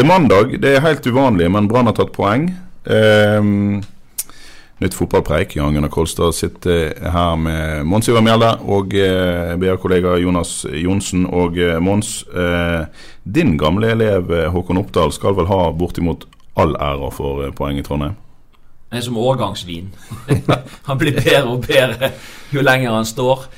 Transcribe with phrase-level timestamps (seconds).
[0.00, 0.54] Det er mandag.
[0.62, 2.46] Det er helt uvanlig, men Brann har tatt poeng.
[2.88, 3.82] Um,
[4.80, 5.58] nytt fotballpreik.
[5.58, 11.26] Jan Gunnar Kolstad sitter her med Mons Ivar Mjelde og eh, BA-kollega Jonas Johnsen.
[11.28, 12.86] Og eh, Mons, eh,
[13.28, 16.24] din gamle elev eh, Håkon Oppdal skal vel ha bortimot
[16.56, 18.16] all æra for eh, poeng i Trondheim?
[18.88, 19.92] Han er som årgangsvin.
[20.88, 22.14] han blir bedre og bedre
[22.56, 23.50] jo lenger han står.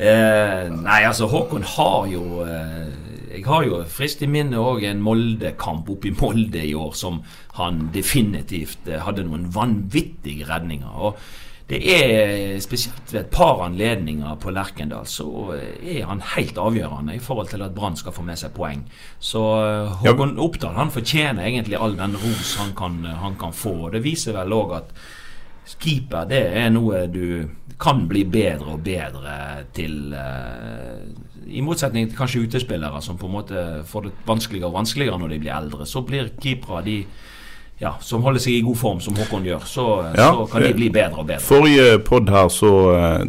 [0.00, 5.02] Eh, nei, altså, Håkon har jo eh, Jeg har jo frist i minne òg en
[5.06, 7.20] Molde-kamp oppe i Molde i år som
[7.60, 10.90] han definitivt eh, hadde noen vanvittige redninger.
[10.90, 11.20] Og
[11.70, 17.22] det er spesielt ved et par anledninger på Lerkendal så er han helt avgjørende i
[17.22, 18.82] forhold til at Brann skal få med seg poeng.
[19.22, 23.76] Så eh, Håkon Oppdal han fortjener egentlig all den ros han kan, han kan få.
[23.86, 24.94] og Det viser vel òg at
[25.80, 27.48] keeper det er noe du
[27.80, 30.12] kan bli bedre og bedre til.
[30.12, 31.04] eh,
[31.50, 35.28] I motsetning til kanskje utespillere som på en måte får det vanskeligere og vanskeligere når
[35.28, 35.86] de blir eldre.
[35.86, 36.98] Så blir keepere de
[37.80, 40.68] ja, som holder seg i god form, som Håkon gjør, så, Ja, så kan de
[40.68, 41.40] eh, bli bedre og bedre.
[41.40, 43.22] Forrige pod her, så eh,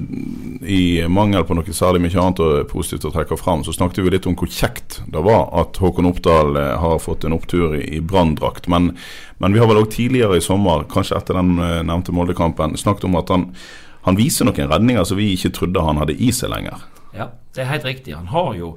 [0.67, 4.11] i mangel på noe særlig mye annet og positivt å trekke fram, så snakket vi
[4.11, 8.01] litt om hvor kjekt det var at Håkon Oppdal eh, har fått en opptur i,
[8.03, 8.67] Branndrakt.
[8.67, 8.91] Men,
[9.39, 13.07] men vi har vel òg tidligere i sommer, kanskje etter den eh, nevnte Molde-kampen, snakket
[13.07, 13.53] om at han,
[14.03, 16.83] han viser noen redninger som vi ikke trodde han hadde i seg lenger.
[17.15, 18.19] Ja, det er helt riktig.
[18.19, 18.75] Han har jo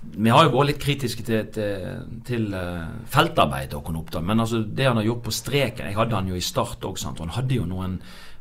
[0.00, 4.62] Vi har jo vært litt kritiske til, til, til uh, feltarbeidet og Oppdal, men altså
[4.64, 7.36] det han har gjort på streken Jeg hadde han jo i start òg, og Han
[7.36, 8.00] hadde jo noen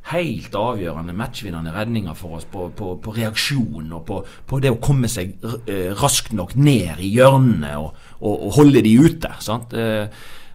[0.10, 4.80] helt avgjørende matchvinnende redninger for oss på, på, på reaksjon og på, på det å
[4.82, 7.92] komme seg uh, raskt nok ned i hjørnene og,
[8.22, 9.36] og, og holde de ute.
[9.44, 9.76] sant?
[9.76, 10.08] Uh,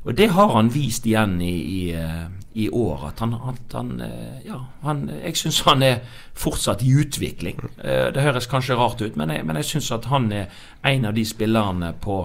[0.05, 3.09] og det har han vist igjen i, i, eh, i år.
[3.09, 6.01] At han, han, han eh, Ja, han, jeg syns han er
[6.39, 7.59] fortsatt i utvikling.
[7.83, 10.47] Eh, Det høres kanskje rart ut, men jeg, men jeg syns at han er
[10.85, 12.25] en av de spillerne på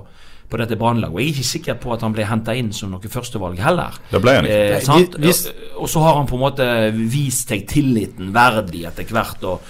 [0.50, 1.13] på dette brannlaget.
[1.13, 3.94] Og Jeg er ikke sikker på at han ble henta inn som noe førstevalg heller.
[4.09, 4.56] Det ble han ikke.
[4.78, 5.13] Eh, sant?
[5.19, 5.45] vi- hvis-
[5.75, 6.66] Og, og så har han på en måte
[7.11, 9.44] vist seg tilliten verdig etter hvert.
[9.44, 9.61] og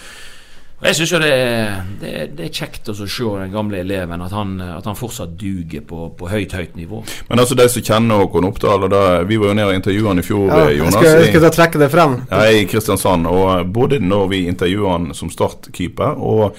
[0.80, 4.22] Jeg syns jo det er, det, er, det er kjekt å se den gamle eleven,
[4.24, 7.02] at han, at han fortsatt duger på, på høyt, høyt nivå.
[7.28, 10.08] Men altså de som kjenner Håkon Oppdal, og da, vi var jo nede og intervjuet
[10.14, 10.96] han i fjor, Ja, eh, jeg Jonas.
[10.96, 12.16] Skal, jeg i- trekke det frem.
[12.32, 13.28] Ja, i Kristiansand.
[13.28, 16.56] Og både når vi intervjuet han som startkeeper, og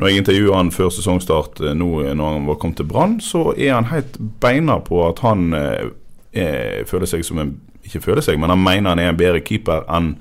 [0.00, 3.50] når jeg intervjuet han før sesongstart eh, nå når han var kommet til Brann, så
[3.52, 5.88] er han helt beina på at han eh,
[6.32, 7.58] er, føler seg som en
[7.88, 10.14] Ikke føler seg, men han mener han er en bedre keeper enn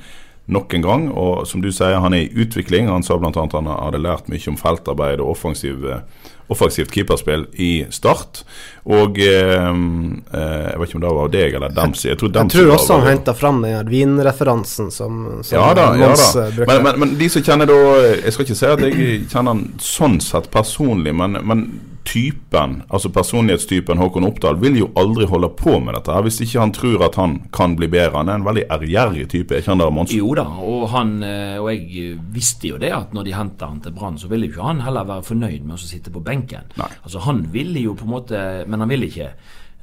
[0.47, 1.09] nok en gang.
[1.12, 2.88] Og som du sier, han er i utvikling.
[2.91, 3.31] Han sa bl.a.
[3.35, 8.44] han hadde lært mye om feltarbeid og offensiv, eh, offensivt keeperspill i Start.
[8.88, 12.09] Og eh, eh, Jeg vet ikke om det var deg eller Dempsey.
[12.13, 15.68] Jeg tror, Jeg Dempsey tror også han henta fram den her vinreferansen som, som ja
[15.75, 16.46] da, ja da.
[16.46, 16.63] eh.
[16.63, 17.78] Men, men, men de som kjenner da
[18.24, 18.97] Jeg skal ikke si at jeg
[19.28, 21.68] kjenner han sånn sett personlig, men, men
[22.07, 26.62] typen, altså personlighetstypen Håkon Oppdal, vil jo aldri holde på med dette her hvis ikke
[26.63, 28.16] han tror at han kan bli bedre.
[28.22, 29.56] Han er en veldig ærgjerrig type.
[29.56, 30.16] Er ikke han der, Mons?
[30.16, 33.84] Jo da, og, han, eh, og jeg visste jo det at når de henta han
[33.84, 36.72] til Brann, så ville jo ikke han heller være fornøyd med å sitte på benken.
[36.79, 36.90] Nei.
[37.03, 39.31] Altså Han ville jo på en måte Men han ville ikke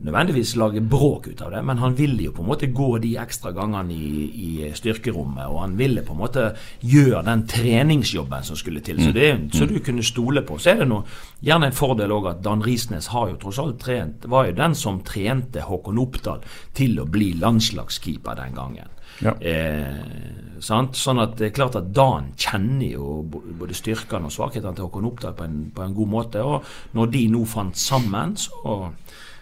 [0.03, 3.13] nødvendigvis lage bråk ut av det, men han ville jo på en måte gå de
[3.23, 6.49] ekstra gangene i, i styrkerommet, og han ville på en måte
[6.83, 8.99] gjøre den treningsjobben som skulle til.
[9.05, 10.59] Så, det, så du kunne stole på.
[10.59, 11.07] Så er det noe,
[11.45, 14.75] gjerne en fordel òg at Dan Risnes har jo tross alt trent, var jo den
[14.79, 16.43] som trente Håkon Oppdal
[16.75, 18.91] til å bli landslagskeeper den gangen.
[19.23, 19.35] Ja.
[19.39, 20.99] Eh, sant?
[20.99, 25.07] Sånn at det er klart at Dan kjenner jo både styrkene og svakhetene til Håkon
[25.07, 26.43] Oppdal på en, på en god måte.
[26.43, 28.81] Og når de nå fant sammen, så,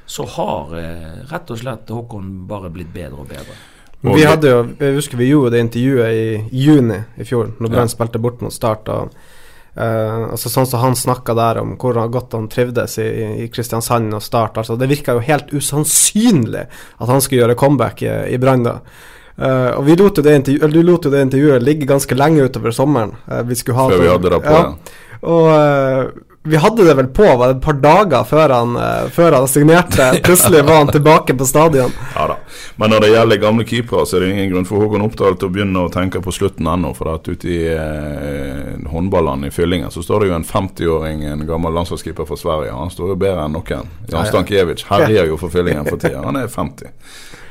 [0.06, 3.54] så har eh, rett og slett Håkon bare blitt bedre og bedre.
[4.02, 7.86] Vi hadde jo, jeg husker vi gjorde det intervjuet i juni i fjor, når Brann
[7.86, 7.92] Ja.
[7.92, 8.88] spilte bort mot Start.
[8.90, 9.12] Og,
[9.78, 13.06] uh, altså sånn som han snakka der om hvor godt han trivdes i,
[13.44, 14.58] i Kristiansand og Start.
[14.58, 18.80] Altså, det virka jo helt usannsynlig at han skulle gjøre comeback i, i Brann da.
[19.38, 22.42] Uh, og vi lot jo det eller du lot jo det intervjuet ligge ganske lenge
[22.50, 23.14] utover sommeren.
[23.30, 24.58] Uh, vi skulle ha Før vi hadde det på.
[24.58, 24.98] ja.
[25.22, 26.06] Og, eh,
[26.44, 29.48] vi hadde det vel på var det et par dager før han, eh, før han
[29.48, 30.08] signerte.
[30.26, 31.92] Plutselig var han tilbake på stadion.
[32.16, 32.36] Ja da.
[32.76, 35.50] Men når det gjelder gamle keepere, så er det ingen grunn for Håkon Oppdal til
[35.50, 36.90] å begynne å tenke på slutten ennå.
[36.98, 41.46] For at ute i eh, håndballene i Fyllingen så står det jo en 50-åring, en
[41.46, 42.74] gammel landslagskeeper fra Sverige.
[42.74, 43.94] Han står jo bedre enn noen.
[44.10, 46.24] Jan Stankiewicz herjer jo for Fyllingen for tida.
[46.26, 46.90] Han er 50.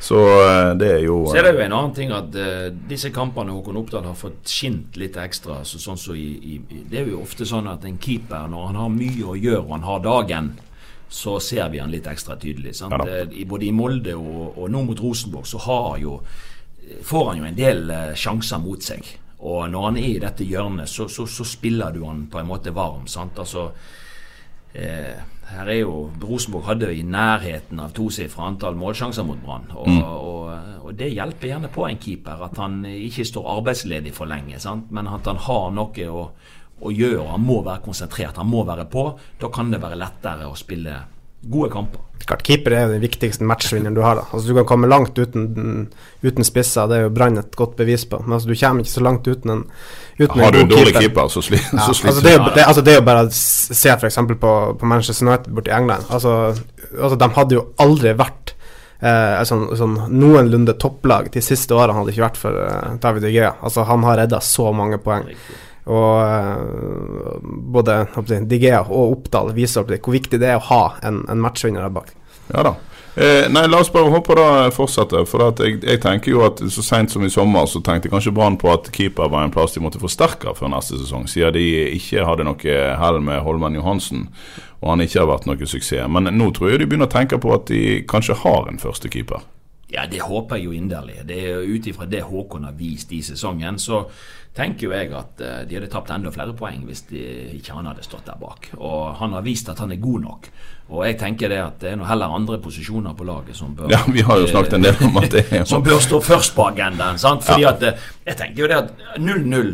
[0.02, 3.12] Så eh, det er jo Så er det jo en annen ting at uh, disse
[3.14, 5.60] kampene Håkon Oppdal har fått skint litt ekstra.
[5.68, 8.82] Så, sånn så i, i, det er jo ofte sånn at en keeper, når han
[8.82, 10.52] har mye å gjøre og han har dagen,
[11.12, 12.74] så ser vi han litt ekstra tydelig.
[12.82, 12.98] Ja.
[13.06, 16.18] Eh, I, både i Molde og, og nå mot Rosenborg så har jo,
[17.04, 19.06] får han jo en del eh, sjanser mot seg.
[19.42, 22.48] Og når han er i dette hjørnet, så, så, så spiller du han på en
[22.48, 23.06] måte varm.
[23.12, 23.38] Sant?
[23.44, 23.68] Altså,
[24.74, 25.20] eh,
[25.52, 29.68] her er jo Rosenborg hadde i nærheten av tosifra antall målsjanser mot Brann.
[29.76, 30.02] Og, Mm.
[30.04, 34.60] og, og det hjelper gjerne på en keeper at han ikke står arbeidsledig for lenge,
[34.60, 34.92] sant?
[34.92, 36.26] men at han har noe å,
[36.82, 37.28] å gjøre.
[37.32, 39.06] Han må være konsentrert, han må være på.
[39.42, 40.96] Da kan det være lettere å spille
[41.42, 42.02] gode kamper.
[42.26, 44.20] Klart, Keeper er jo den viktigste matchvinneren du har.
[44.20, 45.88] da Altså Du kan komme langt uten,
[46.22, 48.22] uten spisser, det er jo Brann et godt bevis på.
[48.26, 49.64] Men altså, du kommer ikke så langt uten en,
[50.20, 52.54] uten Har du en dårlig keeper, så, sli, Ja, så sliter altså, det, er jo,
[52.56, 54.22] det, altså, det er jo bare å se f.eks.
[54.42, 56.06] På, på Manchester United borti England.
[56.10, 56.38] Altså,
[57.00, 58.56] altså, de hadde jo aldri vært
[59.02, 63.34] eh, sånn, sånn noenlunde topplag de siste årene, hadde ikke vært for eh, David De
[63.34, 63.56] Gea.
[63.62, 65.28] Altså, han har redda så mange poeng.
[65.92, 67.42] Og eh,
[67.74, 70.70] både håper jeg, De Gea og Oppdal viser opp det, hvor viktig det er å
[70.70, 72.16] ha en, en matchvinner der bak.
[72.52, 72.78] Ja da.
[73.16, 75.26] Eh, nei, la oss bare håpe det fortsetter.
[75.28, 78.32] For at jeg, jeg tenker jo at så seint som i sommer så tenkte kanskje
[78.36, 81.66] Brann på at keeper var en plass de måtte forsterke før neste sesong, siden de
[81.98, 84.30] ikke hadde noe hell med Holmen Johansen,
[84.80, 86.08] og han ikke har vært noe suksess.
[86.08, 89.44] Men nå tror jeg de begynner å tenke på at de kanskje har en førstekeeper.
[89.92, 91.18] Ja, det håper jeg jo inderlig.
[91.28, 94.06] Det er Ut ifra det Håkon har vist i sesongen, så
[94.56, 97.22] tenker jo jeg at eh, de hadde tapt enda flere poeng hvis de,
[97.56, 98.68] ikke han hadde stått der bak.
[98.78, 100.50] Og han har vist at han er god nok.
[100.92, 103.94] Og jeg tenker det at det er noe heller andre posisjoner på laget som bør
[103.94, 106.52] Ja, vi har jo snakket en del om at det er Som bør stå først
[106.58, 107.18] på agendaen.
[107.22, 107.46] sant?
[107.48, 109.72] Fordi at eh, Jeg tenker jo det at 0-0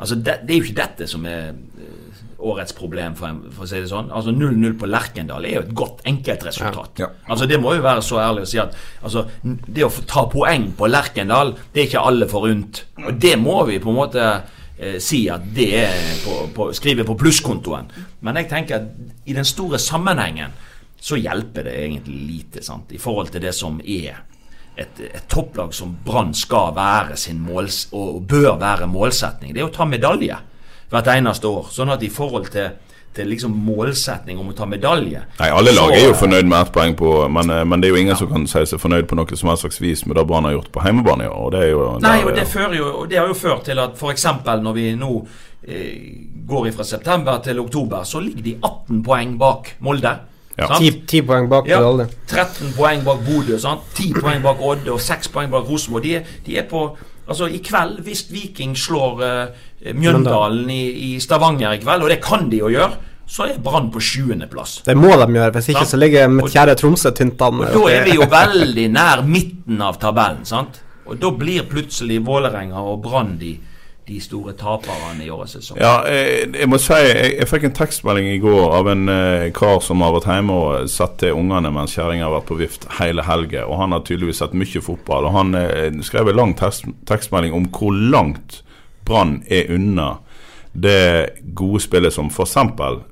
[0.00, 1.99] Altså, det, det er jo ikke dette som er eh,
[2.40, 4.10] årets problem, for, en- for å si det sånn.
[4.16, 6.98] Altså 0-0 på Lerkendal er jo et godt enkeltresultat.
[7.02, 7.08] Ja.
[7.28, 10.70] Altså Det må jo være så ærlig å si at altså, det å ta poeng
[10.78, 12.84] på Lerkendal, det er ikke alle forunt.
[13.04, 14.24] Og det må vi på en måte
[14.78, 17.90] eh, si at det er på, på, skriver på plusskontoen.
[18.24, 20.52] Men jeg tenker at i den store sammenhengen
[21.00, 22.90] så hjelper det egentlig lite sant?
[22.92, 24.18] i forhold til det som er
[24.80, 29.52] et, et topplag som Brann skal være sin måls og bør være målsetning.
[29.54, 30.36] Det er å ta medalje
[30.90, 31.68] hvert eneste år.
[31.74, 32.72] Sånn at i forhold til,
[33.14, 36.72] til liksom målsetning om å ta medalje Nei, alle lag er jo fornøyd med ett
[36.76, 39.18] poeng på men, eh, men det er jo ingen som kan si seg fornøyd på
[39.18, 41.40] noe som helst slags vis med det Brann har gjort på hjemmebane i år.
[41.40, 43.82] Og det er jo Nei, og det, fører jo, og det har jo ført til
[43.82, 44.26] at f.eks.
[44.62, 45.12] når vi nå
[45.66, 45.94] eh,
[46.50, 50.16] går fra september til oktober, så ligger de 18 poeng bak Molde.
[50.58, 50.66] Ja.
[50.66, 50.80] sant?
[50.82, 52.10] Ti, ti poeng bak Ja, medalje.
[52.28, 53.86] 13 poeng bak Bodø, sant?
[53.96, 56.04] 10 poeng bak Odde og 6 poeng bak Rosenborg.
[56.04, 56.90] De, de er på
[57.30, 60.82] Altså, i kveld, hvis Viking slår eh, Mjøndalen i,
[61.14, 62.98] i Stavanger i kveld, og det kan de jo gjøre,
[63.30, 64.80] så er Brann på sjuendeplass.
[64.84, 65.92] Det må de gjøre, hvis ikke Sant.
[65.94, 67.62] så ligger mitt kjære Tromsø tynt an.
[67.70, 70.80] Da er vi jo veldig nær midten av tabellen, sant?
[71.06, 73.52] Og da blir plutselig Vålerenga og Brann de,
[74.06, 75.78] de store taperne i årets sesong.
[75.78, 79.46] Ja, jeg, jeg må si jeg, jeg fikk en tekstmelding i går av en eh,
[79.54, 82.88] kar som har vært hjemme og satt til ungene mens kjerringa har vært på vift
[82.98, 83.62] hele helga.
[83.70, 85.30] Og han har tydeligvis sett mye fotball.
[85.30, 88.64] Og han eh, skrev en lang tekst, tekstmelding om hvor langt
[89.10, 90.12] Brann er unna
[90.72, 92.56] det gode spillet som f.eks.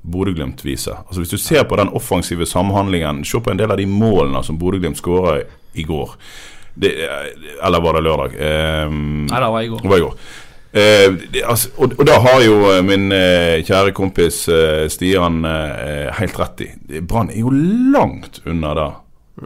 [0.01, 1.01] Bodø-Glimt viser.
[1.05, 4.43] Altså Hvis du ser på den offensive samhandlingen, se på en del av de målene
[4.47, 5.41] som Bodø-Glimt skåra
[5.75, 6.13] i går.
[6.79, 6.93] Det,
[7.65, 8.37] eller var det lørdag?
[8.87, 9.89] Um, Nei, det var i går.
[9.91, 10.15] var i går.
[10.71, 15.41] Eh, det, altså, og, og da har jo eh, min eh, kjære kompis eh, Stian
[15.49, 16.67] eh, helt rett i.
[17.01, 18.89] Brann er jo langt unna det.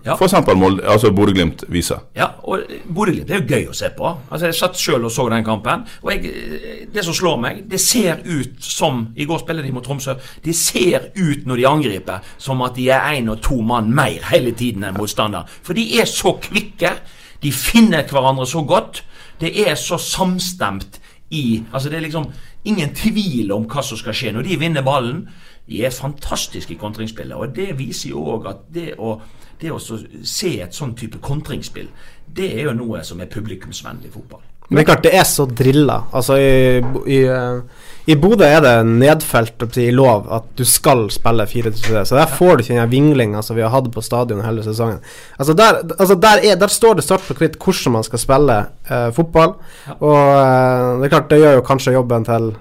[0.05, 0.15] Ja.
[0.55, 2.03] Molde, altså Bodø-Glimt viser.
[2.15, 4.09] Ja, og Bodø-Glimt er jo gøy å se på.
[4.29, 5.85] Altså Jeg satt sjøl og så den kampen.
[6.01, 9.83] Og jeg, Det som slår meg, det ser ut som I går spiller de mot
[9.83, 10.15] Tromsø.
[10.43, 14.23] Det ser ut når de angriper, som at de er én og to mann mer
[14.31, 15.47] hele tiden enn motstander.
[15.63, 16.95] For de er så kvikke.
[17.43, 19.03] De finner hverandre så godt.
[19.39, 20.99] Det er så samstemt
[21.33, 22.31] i Altså Det er liksom
[22.65, 25.25] ingen tvil om hva som skal skje når de vinner ballen.
[25.67, 29.15] De er fantastiske i kontringsspillet, og det viser jo òg at det å,
[29.61, 31.89] det å se et sånn type kontringsspill,
[32.33, 34.41] det er jo noe som er publikumsvennlig fotball.
[34.69, 35.97] Men det er klart, det er så drilla.
[36.15, 36.79] Altså, i,
[37.11, 42.17] i, eh, i Bodø er det nedfelt i lov at du skal spille 4-3, så
[42.17, 45.03] der får du ikke den vinglinga som vi har hatt på stadion hele sesongen.
[45.37, 48.59] Altså, der, altså der, er, der står det svart på hvitt hvordan man skal spille
[48.89, 49.57] eh, fotball,
[49.99, 52.53] og eh, det er klart, det gjør jo kanskje jobben til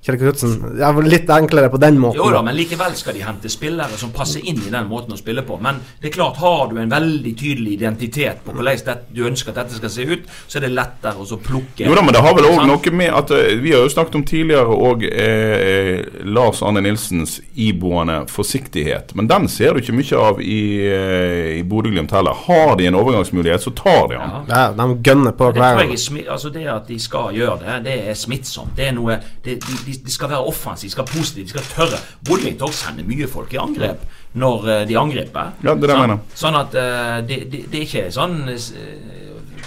[0.00, 0.54] Kjell Knutsen.
[0.78, 2.16] Det er litt enklere på den måten.
[2.22, 5.18] Jo da, men likevel skal de hente spillere som passer inn i den måten å
[5.20, 5.58] spille på.
[5.60, 9.52] Men det er klart, har du en veldig tydelig identitet på hvordan det, du ønsker
[9.52, 12.16] at dette skal se ut, så er det lettere å så plukke Jo da, men
[12.16, 15.04] det har vel òg noe med at eh, Vi har jo snakket om tidligere òg
[15.10, 19.12] eh, Lars Arne Nilsens iboende forsiktighet.
[19.18, 22.40] Men den ser du ikke mye av i, eh, i Bodø-Glimt heller.
[22.46, 24.24] Har de en overgangsmulighet, så tar de den.
[24.24, 24.42] Ja.
[24.48, 25.92] Ja, de gønner på hver gang.
[26.24, 28.72] altså det at de skal gjøre det, det er smittsomt.
[28.76, 31.54] Det er noe, det, de, de, de skal være offensive, de skal være positive, de
[31.56, 32.00] skal tørre.
[32.30, 34.06] Også sender mye folk i angrep
[34.40, 35.52] når eh, de angriper.
[35.66, 36.20] Ja, det er Sånn- mener.
[36.44, 39.16] Sånn at eh, det, det, det er ikke sånn eh,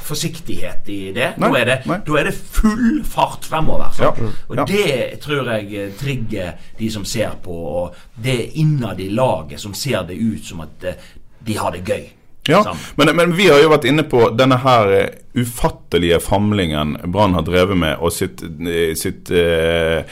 [0.04, 1.30] forsiktighet i det.
[1.40, 1.78] Nei, da, er det
[2.08, 3.94] da er det full fart fremover.
[4.02, 4.10] Ja,
[4.50, 4.66] Og ja.
[4.68, 9.74] det tror jeg eh, trigger de som ser på, og det innad i laget som
[9.78, 11.10] ser det ut som at eh,
[11.44, 12.06] de har det gøy.
[12.52, 12.60] Ja,
[13.00, 17.46] men, men vi har jo vært inne på denne her eh, ufattelige famlingen Brann har
[17.48, 20.04] drevet med, og sitt, eh, sitt eh,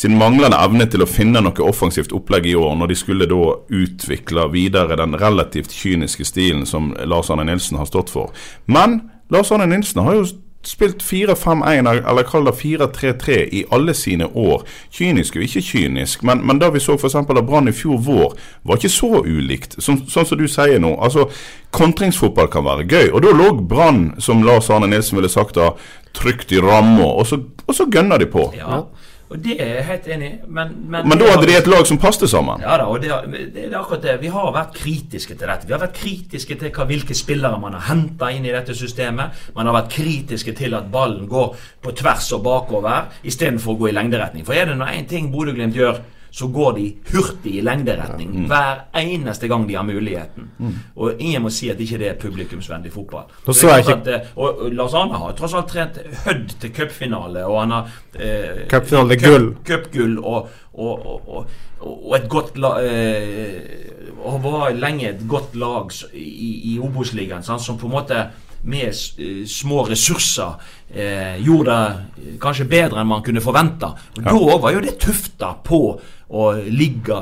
[0.00, 3.40] sin manglende evne til å finne noe offensivt opplegg i år, når de skulle da
[3.68, 8.30] utvikle videre den relativt kyniske stilen som Lars Arne Nilsen har stått for.
[8.64, 10.24] Men Lars Arne Nilsen har jo
[10.62, 14.66] spilt 4-5-1, eller kall det 4-3-3, i alle sine år.
[14.92, 17.16] Kynisk og ikke kynisk, men, men da vi så f.eks.
[17.16, 18.36] av Brann i fjor vår,
[18.68, 19.78] var ikke så ulikt.
[19.80, 20.96] Som, sånn som du sier nå.
[21.00, 21.30] altså
[21.72, 23.08] Kontringsfotball kan være gøy.
[23.14, 25.72] Og da lå Brann, som Lars Arne Nilsen ville sagt, da,
[26.16, 27.30] trygt i ramma, og,
[27.66, 28.50] og så gønner de på.
[28.58, 28.82] Ja,
[29.30, 30.36] og det er jeg helt enig i.
[30.50, 32.64] Men, men, Men da hadde de et lag som passet sammen.
[32.64, 33.10] Ja da, og det,
[33.54, 34.16] det er akkurat det.
[34.24, 35.68] Vi har vært kritiske til dette.
[35.68, 39.44] Vi har vært kritiske til hva, hvilke spillere man har henta inn i dette systemet.
[39.54, 43.92] Man har vært kritiske til at ballen går på tvers og bakover istedenfor å gå
[43.92, 44.46] i lengderetning.
[44.48, 48.84] For er det nå én ting Bodø-Glimt gjør, så går de hurtig i lengderetning hver
[49.00, 50.50] eneste gang de har muligheten.
[50.96, 53.30] Og ingen må si at ikke det er publikumsvennlig fotball.
[53.46, 57.74] At, eh, og, og Lars Arne har tross alt trent Hødd til cupfinale, og han
[57.74, 59.50] har eh, Cupfinale, gull.
[59.66, 61.46] Cupgull og, og, og, og,
[61.80, 63.88] og et godt lag eh,
[64.20, 68.22] Og var lenge et godt lag i, i Obos-ligaen, som på en måte
[68.62, 70.56] med eh, små ressurser
[70.94, 73.92] eh, gjorde det kanskje bedre enn man kunne forvente.
[74.18, 75.84] Og Da var jo det tufta på
[76.30, 77.20] å ligge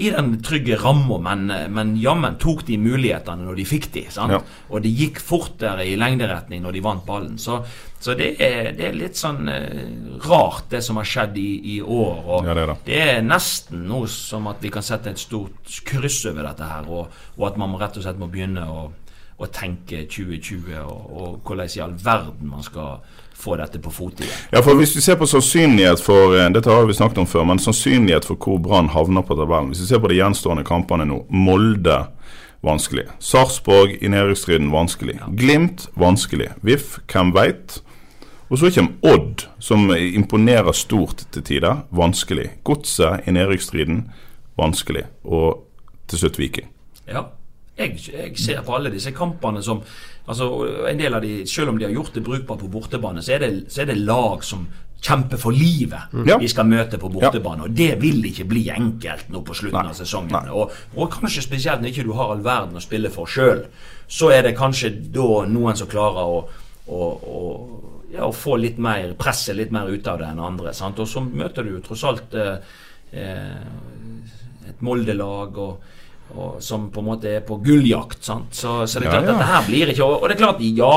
[0.00, 4.04] i den trygge ramma, men, men jammen tok de mulighetene når de fikk de.
[4.12, 4.32] Sant?
[4.32, 4.38] Ja.
[4.70, 7.34] Og det gikk fortere i lengderetning når de vant ballen.
[7.42, 7.58] Så,
[8.00, 9.82] så det, er, det er litt sånn eh,
[10.28, 12.22] rart, det som har skjedd i, i år.
[12.22, 15.80] Og Ja, det er det er nesten noe som at vi kan sette et stort
[15.90, 18.86] kryss over dette her, og, og at man rett og slett må begynne å,
[19.40, 23.00] å tenke 2020, og, og hvordan i all verden man skal
[23.40, 24.46] få dette på fot igjen.
[24.52, 27.46] Ja, for Hvis vi ser på sannsynlighet for eh, dette har vi snakket om før,
[27.48, 31.08] men sannsynlighet for hvor Brann havner på tabellen Hvis vi ser på de gjenstående kampene
[31.08, 32.02] nå Molde
[32.60, 33.06] vanskelig.
[33.24, 35.16] Sarpsborg i nedrykksstriden vanskelig.
[35.40, 36.50] Glimt vanskelig.
[36.60, 37.80] VIF hvem veit?
[38.50, 41.84] Og så kommer Odd, som imponerer stort til tider.
[41.90, 42.50] Vanskelig.
[42.64, 44.10] Godset i nedrykksstriden
[44.60, 45.06] vanskelig.
[45.24, 45.64] Og
[46.10, 46.68] til slutt Viking.
[47.08, 47.30] Ja.
[47.80, 49.80] Jeg, jeg ser på alle disse kampene som
[50.28, 50.50] altså
[50.90, 53.44] en del av de, Selv om de har gjort det brukbart på bortebane, så er
[53.46, 54.66] det, så er det lag som
[55.00, 56.36] kjemper for livet Ja.
[56.38, 57.64] de skal møte på bortebane.
[57.64, 59.94] Og det vil ikke bli enkelt nå på slutten Nei.
[59.94, 60.50] av sesongen.
[60.52, 63.64] Og, og kanskje spesielt når ikke du har all verden å spille for sjøl,
[64.10, 66.42] så er det kanskje da noen som klarer å,
[66.92, 67.40] å, å
[68.12, 70.74] ja, å få litt mer presse litt mer ut av det enn andre.
[70.76, 71.00] Sant?
[71.00, 72.76] Og så møter du jo tross alt eh,
[73.16, 75.96] eh, et Molde-lag og,
[76.34, 78.22] og, som på en måte er på gulljakt.
[78.24, 78.54] Sant?
[78.54, 79.28] Så, så det er klart ja.
[79.28, 80.94] at dette her blir ikke Og det er klart, ja,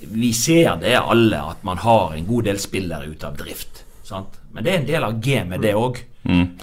[0.00, 3.84] vi ser det alle, at man har en god del spillere ute av drift.
[4.06, 4.38] Sant?
[4.54, 5.98] Men det er en del av gamet, det òg.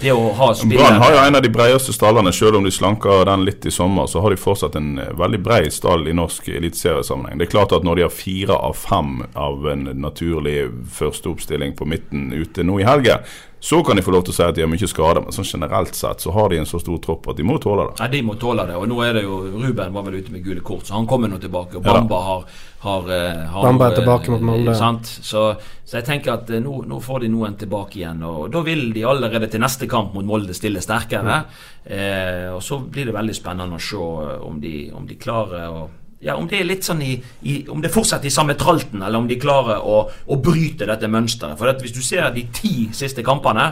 [0.00, 0.68] Det å ha Mm.
[0.68, 3.70] Brann har jo en av de bredeste stallene, selv om de slanker den litt i
[3.70, 4.06] sommer.
[4.06, 7.38] Så har de fortsatt en eh, veldig bred stall i norsk eliteseriesammenheng.
[7.38, 11.84] Det er klart at når de har fire av fem av en naturlig førsteoppstilling på
[11.84, 13.26] midten ute nå i helgen,
[13.60, 15.22] så kan de få lov til å si at de har mye skader.
[15.24, 17.88] Men sånn generelt sett så har de en så stor tropp at de må tåle
[17.88, 17.96] det.
[18.02, 18.76] Ja, De må tåle det.
[18.76, 21.32] Og nå er det jo Ruben var vel ute med gule kort, så han kommer
[21.32, 21.78] nå tilbake.
[21.80, 21.94] Og Ja.
[21.96, 22.44] Bamba har,
[22.84, 24.74] har, eh, har Bamba er eh, tilbake mot Molde.
[24.76, 28.22] Så, så jeg tenker at eh, nå, nå får de noen tilbake igjen.
[28.22, 31.44] Og da vil de allerede til neste kamp mot Molde stille sterkere.
[31.84, 35.70] Eh, og så blir det veldig spennende å se eh, om de, om de klarer
[35.72, 35.88] å
[36.20, 39.20] ja, Om det er litt sånn i, i Om det fortsetter i samme tralten, eller
[39.20, 41.58] om de klarer å, å bryte dette mønsteret.
[41.58, 43.68] For hvis du ser de ti siste kampene,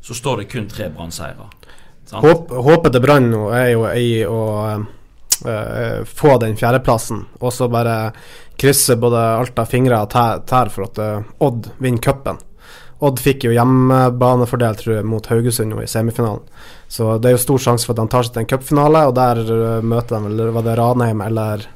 [0.00, 1.48] så står det kun tre Brann-seire.
[2.08, 4.42] Håp, håpet til Brann nå er jo i å
[5.44, 7.98] øh, få den fjerdeplassen, og så bare
[8.58, 12.40] krysse både alt av fingre og tær, tær for at øh, Odd vinner cupen.
[12.98, 16.42] Odd fikk jo hjemmebanefordel tror jeg, mot Haugesund nå i semifinalen.
[16.90, 19.14] Så det er jo stor sjanse for at de tar seg til en cupfinale, og
[19.18, 21.66] der eh, møter de vel Var det Ranheim eller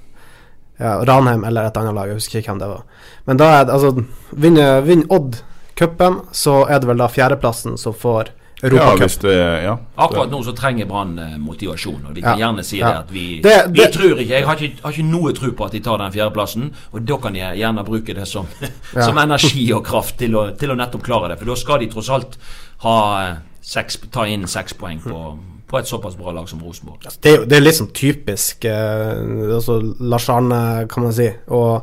[0.83, 3.09] ja, Ranheim eller et annet lag, jeg husker ikke hvem det var.
[3.31, 5.39] Men da er det altså Vinner vinner Odd
[5.79, 8.33] cupen, så er det vel da fjerdeplassen som får
[8.63, 9.33] Ja, hvis det
[9.65, 9.77] Ja.
[9.99, 12.89] Akkurat nå så trenger Brann eh, motivasjon, og vi kan Ja, gjerne si ja.
[12.93, 15.65] det at vi, Det- vi tror ikke Jeg har ikke, har ikke noe tro på
[15.67, 18.47] at de tar den fjerdeplassen, og da kan jeg gjerne bruke det som,
[18.95, 19.03] Ja.
[19.09, 21.39] som energi og kraft til å, til å nettopp klare det.
[21.39, 22.39] For da skal de tross alt
[22.85, 22.99] ha
[23.31, 25.39] eh, seks, ta inn seks poeng på,
[25.69, 27.03] på et såpass bra lag som Rosenborg.
[27.23, 31.29] Det er det er litt sånn typisk eh, altså Lars Arne, kan man si.
[31.49, 31.83] Og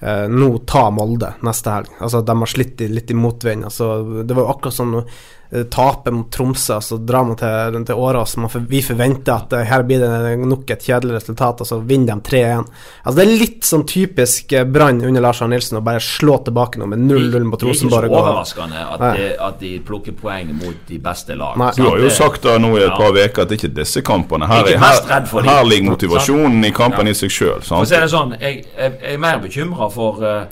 [0.00, 1.88] eh, nå ta Molde neste helg.
[2.00, 3.64] Altså De har slitt litt i motvind.
[3.64, 4.94] Altså, det var jo akkurat som
[5.54, 8.34] eh, mot Tromsø, så drar man til, til Årås.
[8.50, 12.14] For, vi forventer at eh, her blir det nok et kjedelig resultat, og så vinner
[12.18, 12.64] de 3-1.
[13.04, 16.40] Altså Det er litt sånn typisk eh, Brann under Lars Arne Nilsen å bare slå
[16.48, 18.10] tilbake nå med 0-0 mot Det er ikke så Rosenborg.
[18.20, 21.56] overraskende at, de, at de plukker poeng mot de beste lag.
[21.60, 21.70] Nei.
[21.78, 22.96] Du har jo sagt da nå i et Ja.
[22.98, 24.46] par uker at det ikke er disse kampene.
[24.50, 27.12] Her, er er- her, her ligger motivasjonen i kampen Ja.
[27.12, 27.62] i seg sjøl.
[27.62, 30.44] For å si det sånn, jeg, jeg, jeg er mer bekymra for, eh,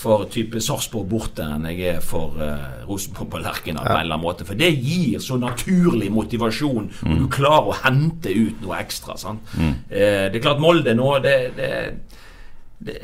[0.00, 4.16] for type Sarpsborg borte enn jeg er for uh, Rosenborg på Lerkendal på en eller
[4.16, 4.46] annen måte.
[4.48, 9.18] For det gir så naturlig motivasjon, og du klarer å hente ut noe ekstra.
[9.20, 9.52] Sant?
[9.90, 11.70] Eh, det er klart Molde nå det, det,
[12.80, 12.96] det,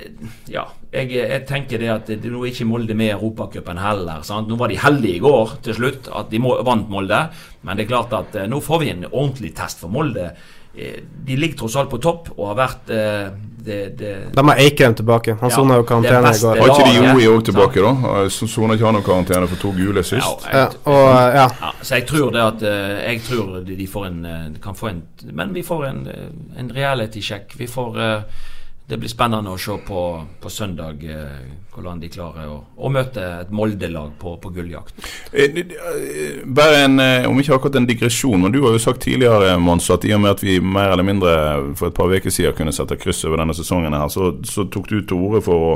[0.51, 4.25] ja, jeg, jeg tenker det at det, nå er ikke Molde med i Europacupen heller.
[4.27, 4.49] Sant?
[4.49, 7.27] Nå var de heldige i går til slutt, at de må, vant Molde.
[7.67, 10.31] Men det er klart at eh, nå får vi en ordentlig test for Molde.
[10.77, 13.29] Eh, de ligger tross alt på topp og har vært eh,
[13.67, 15.35] det, det, De har Eikrem tilbake.
[15.41, 16.59] Han Ja, sona jo karantene i går.
[16.61, 17.93] Har ikke de Joey òg tilbake, da?
[18.31, 20.47] Sona soner ikke han noe karantene for to gule sist?
[20.47, 21.47] Ja, Ja, og eh, ja.
[21.63, 24.79] ja, så jeg tror det at eh, Jeg tror de, de får en eh, kan
[24.79, 25.03] få en
[25.33, 27.57] Men vi får en, eh, en reality-sjekk.
[27.59, 28.45] Vi får eh,
[28.87, 30.01] Det blir spennende å se på,
[30.39, 35.01] på søndag eh, hvordan de klarer å, å møte et Molde-lag på, på gulljakt.
[35.33, 39.57] Eh, eh, Bare en, om ikke akkurat en digresjon, men du har jo sagt tidligere
[39.59, 41.33] Mons, at i og med at vi mer eller mindre
[41.75, 44.87] for et par uker siden kunne sette kryss over denne sesongen, her, så, så tok
[44.93, 45.75] du til orde for å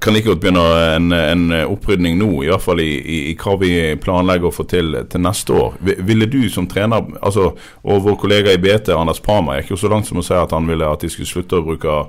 [0.00, 0.62] kan like godt begynne
[0.96, 3.70] en, en opprydning nå, i hvert fall i, i, i hva vi
[4.02, 5.74] planlegger å få til til neste år.
[5.80, 7.52] Vi- Ville du som trener, altså,
[7.84, 10.52] og vår kollega i BT, Anders Parma, gikk jo så langt som å si at
[10.52, 12.00] han ville at de skulle slutte å bruke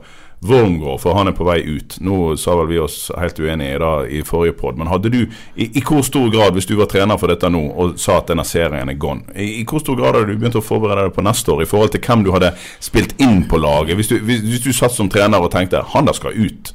[0.46, 1.96] Wormgård, for han er på vei ut.
[2.06, 5.66] Nå sa vel vi oss helt uenige da i forrige pod, men hadde du i,
[5.66, 8.46] i hvor stor grad, hvis du var trener for dette nå og sa at denne
[8.46, 11.56] serien er gone, i hvor stor grad hadde du begynt å forberede deg på neste
[11.56, 12.54] år i forhold til hvem du hadde
[12.86, 13.98] spilt inn på laget?
[13.98, 16.70] Hvis du, hvis, hvis du satt som trener og tenkte han der skal ut,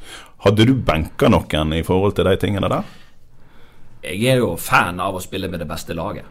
[0.45, 2.89] hadde du benka noen i forhold til de tingene der?
[4.03, 6.27] Jeg er jo fan av å spille med det beste laget.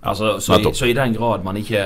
[0.00, 1.80] Altså, så, i, så i den grad man ikke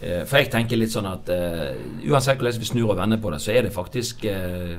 [0.00, 1.74] eh, For jeg tenker litt sånn at uh,
[2.08, 4.78] uansett hvordan vi snur og vender på det, så er det faktisk uh,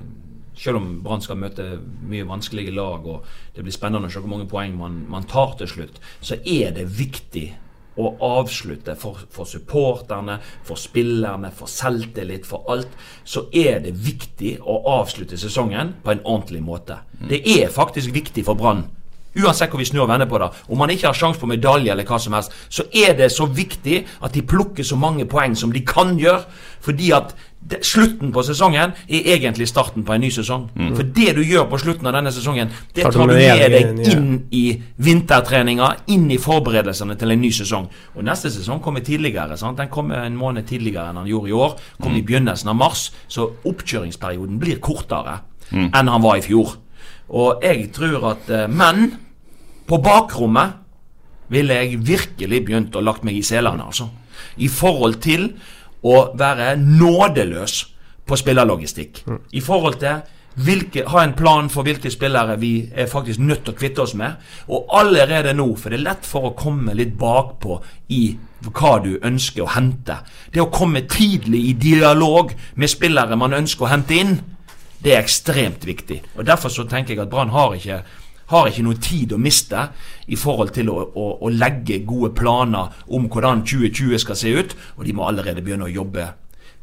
[0.58, 1.68] Selv om Brann skal møte
[2.10, 5.54] mye vanskelige lag, og det blir spennende å se hvor mange poeng man, man tar
[5.60, 7.46] til slutt, så er det viktig
[8.00, 14.58] å avslutte for, for supporterne, for spillerne, for selvtillit, for alt, så er det viktig
[14.62, 17.04] å avslutte sesongen på en ordentlig måte.
[17.30, 18.86] Det er faktisk viktig for Brann
[19.34, 20.50] Uansett hvor vi snur og vender på det.
[20.70, 23.48] Om man ikke har sjanse på medalje eller hva som helst, så er det så
[23.50, 26.46] viktig at de plukker så mange poeng som de kan gjøre.
[26.84, 27.34] Fordi at
[27.82, 30.70] slutten på sesongen er egentlig starten på en ny sesong.
[30.96, 34.48] For det du gjør på slutten av denne sesongen, det Tar du med deg inn
[34.52, 37.88] i- vintertreninga, inn i forberedelsene til en ny sesong.
[38.16, 39.58] Og neste sesong kommer tidligere.
[39.58, 39.78] sant?
[39.78, 41.76] Den kommer en måned tidligere enn han gjorde i år.
[42.02, 43.12] Kommer i begynnelsen av mars.
[43.28, 45.40] Så oppkjøringsperioden blir kortere
[45.72, 46.76] enn han var i fjor.
[47.30, 49.18] Og jeg tror at eh, Men
[49.88, 50.74] på bakrommet
[51.50, 54.10] ville jeg virkelig begynt å lagt meg i selene, altså.
[54.58, 55.54] I forhold til
[56.04, 57.80] å være nådeløs
[58.28, 59.24] på spillerlogistikk.
[59.52, 60.22] I forhold til
[60.54, 64.14] hvilke, ha en plan for hvilke spillere vi er faktisk nødt til å kvitte oss
[64.18, 64.38] med.
[64.70, 67.80] Og allerede nå, for det er lett for å komme litt bakpå
[68.14, 68.24] i
[68.70, 70.20] hva du ønsker å hente.
[70.54, 74.36] Det å komme tidlig i dialog med spillere man ønsker å hente inn,
[75.04, 76.22] det er ekstremt viktig.
[76.38, 78.04] Og Derfor så tenker jeg at Brann har ikke
[78.52, 79.88] har ikke noe tid å miste
[80.28, 84.78] i forhold til å, å, å legge gode planer om hvordan 2020 skal se ut,
[84.98, 86.32] og de må allerede begynne å jobbe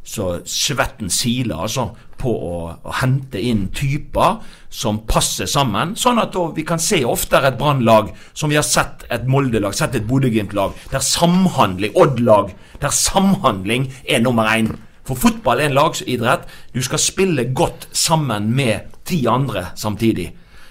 [0.04, 4.40] så svetten siler altså på å, å hente inn typer
[4.72, 9.06] som passer sammen, sånn at vi kan se oftere et Brannlag som vi har sett
[9.12, 14.72] et Molde-lag, sett et Bodø-Glimt-lag, der samhandling, Odd-lag, der samhandling er nummer én.
[15.08, 16.44] For fotball er en lagsidrett.
[16.74, 20.28] Du skal spille godt sammen med ti andre samtidig.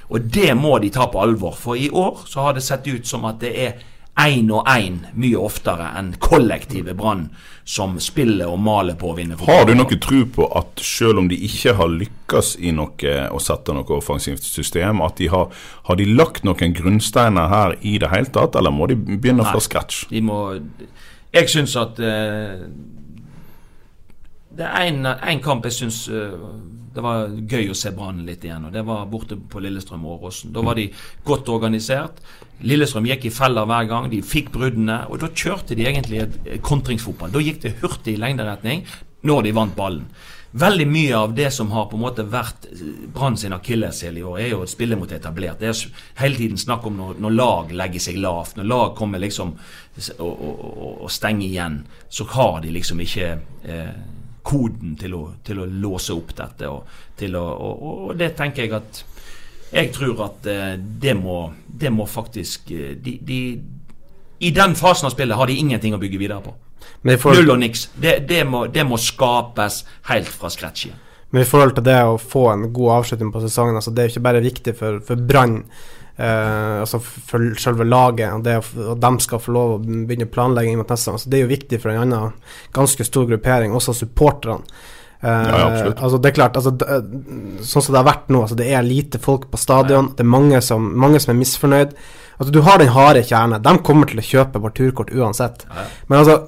[0.10, 3.08] Og det må de ta på alvor, for i år så har det sett ut
[3.08, 3.88] som at det er
[4.20, 7.30] én og én mye oftere enn kollektive Brann
[7.70, 11.30] som spiller og maler på å vinne Har du noe tro på at selv om
[11.30, 15.54] de ikke har lykkes i noe å sette noe offensivt system, at de har,
[15.88, 19.60] har de lagt noen grunnsteiner her i det hele tatt, eller må de begynne fra
[19.60, 19.68] Nei.
[19.68, 20.08] scratch?
[20.10, 20.42] De må
[21.30, 22.66] Jeg syns at eh,
[24.60, 26.04] Det er en kamp jeg syns
[27.00, 28.66] det var gøy å se Brann litt igjen.
[28.68, 30.54] og Det var borte på Lillestrøm og Åråsen.
[30.56, 30.90] Da var de
[31.28, 32.18] godt organisert.
[32.66, 34.10] Lillestrøm gikk i feller hver gang.
[34.12, 35.04] De fikk bruddene.
[35.08, 37.32] Og da kjørte de egentlig et kontringsfotball.
[37.36, 38.84] Da gikk det hurtig i lengderetning
[39.30, 40.12] når de vant ballen.
[40.60, 42.66] Veldig mye av det som har på en måte vært
[43.14, 45.60] Brann sin akilleshæl i år, er jo å spille mot etablert.
[45.62, 45.82] Det er
[46.24, 50.32] hele tiden snakk om når, når lag legger seg lavt, når lag kommer liksom og,
[50.34, 50.64] og,
[51.06, 53.94] og stenger igjen, så har de liksom ikke eh,
[54.50, 56.70] koden til å, til å, låse opp dette.
[56.70, 59.04] Og, å, og, og, det tenker jeg at
[59.70, 63.38] Jeg tror at eh, det, må, det må faktisk eh, de, de,
[64.42, 66.56] I den fasen av spillet har de ingenting å bygge videre på.
[67.22, 67.86] Får, Null og niks.
[67.94, 71.06] Det, det, må, det, må, skapes helt fra scratch igjen.
[71.30, 74.10] Men i forhold til det å få en god avslutning på sesongen, altså det er
[74.10, 75.60] jo ikke bare viktig for, for Brann,
[76.20, 80.80] eh, altså for selve laget, og det at de skal få lov å begynne planlegging
[80.80, 81.20] mot neste gang.
[81.22, 82.38] Så det er jo viktig for en annen
[82.76, 84.64] ganske stor gruppering, også supporterne.
[85.22, 85.66] Eh, ja.
[85.98, 88.86] Altså det er klart, altså, det, Sånn som det har vært nå, altså det er
[88.88, 90.14] lite folk på stadion.
[90.16, 91.98] Det er mange som, mange som er misfornøyd.
[92.40, 93.60] Altså Du har den harde kjerne.
[93.64, 95.68] De kommer til å kjøpe vårt turkort uansett.
[96.08, 96.40] Men altså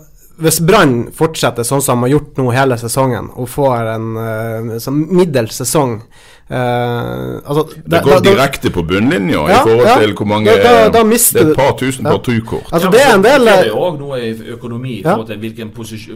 [0.41, 4.87] hvis Brann fortsetter sånn som de har gjort nå hele sesongen, og får en uh,
[5.11, 10.13] middels sesong uh, altså, Det går da, direkte på bunnlinja ja, i forhold ja, til
[10.17, 12.11] hvor mange da, da, mister, Det er et par tusen ja.
[12.11, 12.67] partukort.
[12.71, 15.71] Altså, det er en del Det er òg noe i økonomi i forhold til hvilken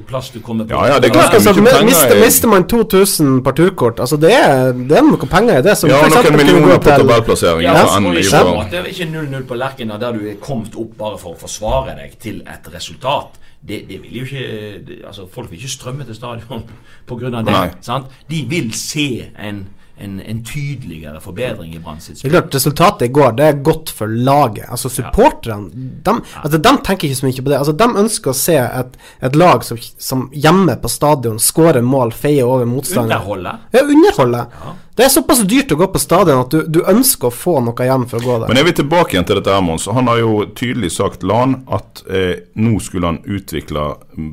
[0.07, 0.73] plass du kommer på.
[0.75, 1.53] Ja, ja, det er klart, altså,
[1.85, 5.77] mister, mister, man 2000 parturkort, altså det er, det er noe penger i det.
[5.79, 7.63] Som ja, noen millioner på tabellplassering.
[7.63, 11.35] Ja, ja, det er ikke 0-0 på Lerkena der du er kommet opp bare for
[11.35, 15.57] å forsvare deg til et resultat det, det, vil jo ikke det, altså Folk vil
[15.59, 16.63] ikke strømme til stadion
[17.07, 17.29] pga.
[17.29, 18.03] det.
[18.29, 22.35] De vil se en en, en, tydeligere forbedring i Brann sitt spill.
[22.51, 24.67] Resultatet i går det er godt for laget.
[24.69, 27.59] Altså Supporterne de, altså, de, tenker ikke så mye på det.
[27.59, 32.11] Altså De ønsker å se et, et lag som, som, hjemme på stadion skårer mål,
[32.15, 33.21] feier over motstanderen.
[33.21, 33.55] Underholde.
[33.71, 34.43] Ja, underholde.
[34.51, 34.75] Ja.
[34.95, 37.83] Det er såpass dyrt å gå på stadion at du, du, ønsker å få noe
[37.83, 38.51] igjen for å gå der.
[38.51, 39.89] Men er vi tilbake igjen til dette, Mons.
[39.91, 43.89] Han har jo tydelig sagt Lan at eh, nå skulle han utvikle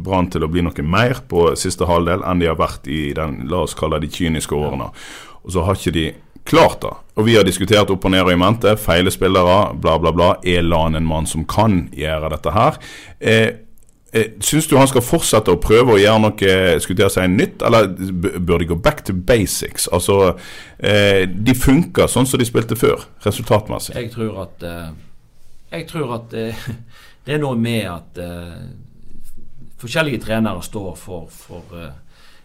[0.07, 3.41] Brann til å bli noe mer på siste halvdel enn de har vært i den,
[3.51, 4.93] la oss kalle de kyniske årene.
[5.43, 6.07] Og så har ikke de
[6.45, 6.93] klart det.
[7.15, 8.75] Og vi har diskutert opp og ned og i mente.
[8.81, 10.31] Feile spillere, bla, bla, bla.
[10.49, 12.79] Er Lan en mann som kan gjøre dette her?
[13.21, 13.49] Eh,
[14.13, 17.65] eh, Syns du han skal fortsette å prøve å gjøre noe skulle jeg si, nytt,
[17.67, 17.91] eller
[18.41, 19.89] bør de gå back to basics?
[19.93, 20.37] Altså,
[20.79, 23.97] eh, De funker sånn som de spilte før, resultatmessig.
[23.99, 24.89] Jeg tror at, eh,
[25.79, 26.31] jeg tror at
[27.25, 28.25] det er noe med at
[29.83, 31.77] forskjellige trenere står for, for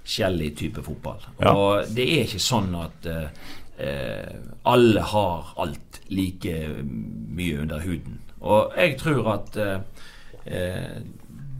[0.08, 1.20] forskjellig type fotball.
[1.42, 1.54] Ja.
[1.54, 4.32] Og det er ikke sånn at eh,
[4.64, 8.22] alle har alt like mye under huden.
[8.40, 11.00] Og jeg tror at eh,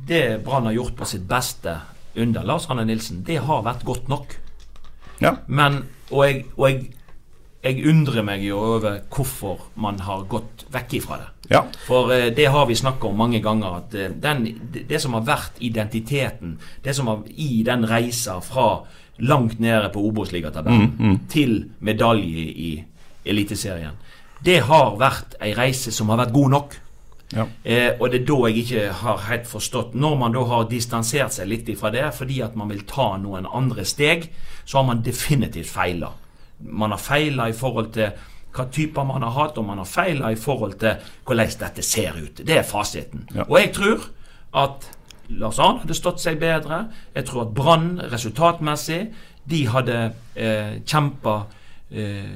[0.08, 1.76] det Brann har gjort på sitt beste
[2.18, 4.38] under Lars Hanne Nilsen, det har vært godt nok.
[5.22, 5.36] Ja.
[5.48, 6.94] Men, og jeg, og jeg
[7.68, 11.28] jeg undrer meg jo over hvorfor man har gått vekk ifra det.
[11.52, 11.64] Ja.
[11.88, 13.82] For eh, det har vi snakka om mange ganger.
[13.82, 18.84] At eh, den, det som har vært identiteten, det som har i den reisa fra
[19.18, 21.20] langt nede på Obos-ligatabellen mm, mm.
[21.32, 22.74] til medalje i
[23.28, 23.96] Eliteserien,
[24.46, 26.78] det har vært ei reise som har vært god nok.
[27.34, 27.48] Ja.
[27.64, 31.34] Eh, og det er da jeg ikke har helt forstått Når man da har distansert
[31.36, 34.30] seg litt ifra det fordi at man vil ta noen andre steg,
[34.64, 36.14] så har man definitivt feila
[36.60, 38.12] man har feila i forhold til
[38.58, 42.18] hva typer man har hatt, og man har feila i forhold til hvordan dette ser
[42.18, 42.42] ut.
[42.42, 43.28] Det er fasiten.
[43.36, 43.46] Ja.
[43.50, 44.08] Og jeg tror
[44.58, 44.88] at
[45.30, 46.86] Lars Arne hadde stått seg bedre.
[47.16, 49.02] Jeg tror at Brann resultatmessig
[49.48, 50.00] de hadde
[50.36, 51.42] eh, kjempa
[51.92, 52.32] eh,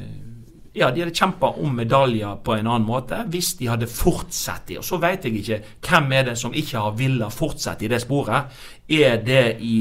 [0.72, 4.78] ja, de hadde kjempa om medaljer på en annen måte hvis de hadde fortsatt i.
[4.80, 8.00] Og så veit jeg ikke hvem er det som ikke har villet fortsette i det
[8.04, 8.62] sporet.
[8.88, 9.76] Er det i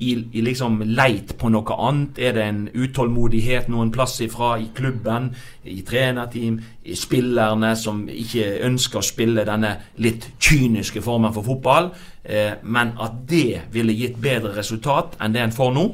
[0.00, 2.18] i, i, liksom leit på noe annet?
[2.18, 5.30] Er det en utålmodighet noen plass ifra i klubben,
[5.64, 11.90] i trenerteam, i spillerne som ikke ønsker å spille denne litt kyniske formen for fotball?
[12.24, 15.88] Eh, men at det ville gitt bedre resultat enn det en får nå,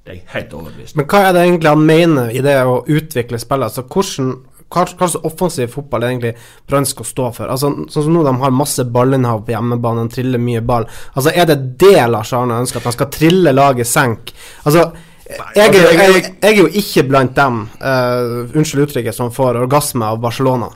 [0.00, 2.78] det er jeg helt overbevist Men hva er det egentlig han mener i det å
[2.88, 3.68] utvikle spillet?
[3.68, 4.30] Altså hvordan
[4.70, 6.34] hva, slags offensiv fotball egentlig
[6.68, 7.50] Brann skal stå for?
[7.50, 10.86] Altså, sånn som nå De har masse ballinnhav på hjemmebane, de triller mye ball.
[11.14, 14.34] Altså, Er det det Lars Arne ønsker, at han skal trille laget senk?
[14.64, 14.90] Altså,
[15.30, 19.60] jeg, altså, jeg, jeg, jeg, er jo ikke blant dem, uh, unnskyld uttrykket, som får
[19.62, 20.70] orgasme av Barcelona.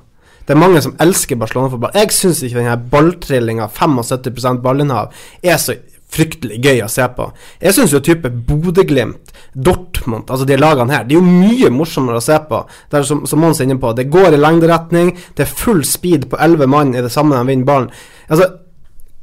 [0.45, 1.95] Det er mange som elsker Barcelona-fotball.
[1.97, 5.79] Jeg syns ikke denne balltrillinga, 75 ballinnhav, er så
[6.15, 7.29] fryktelig gøy å se på.
[7.63, 12.21] Jeg syns jo type Bodø-Glimt, Dortmund, altså de lagene her, det er jo mye morsommere
[12.21, 12.65] å se på.
[12.91, 15.85] Det er som, som Mons er inne på, det går i lengderetning, det er full
[15.87, 17.91] speed på elleve mann i det samme de vinner ballen.
[18.29, 18.53] Altså,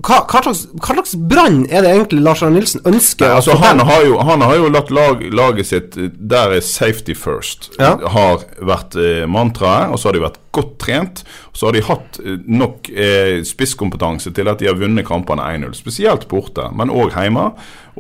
[0.02, 3.82] hva, hva slags, slags brann er det egentlig Lars Arne Nilsen ønsker Nei, altså, han,
[3.86, 7.70] har jo, han har jo latt lag, laget sitt Der er safety first.
[7.78, 7.94] Ja.
[8.16, 11.24] Har vært eh, mantraet, og så har de vært godt trent.
[11.54, 15.76] Så har de hatt eh, nok eh, spisskompetanse til at de har vunnet kampene 1-0.
[15.80, 17.52] Spesielt borte, men òg hjemme.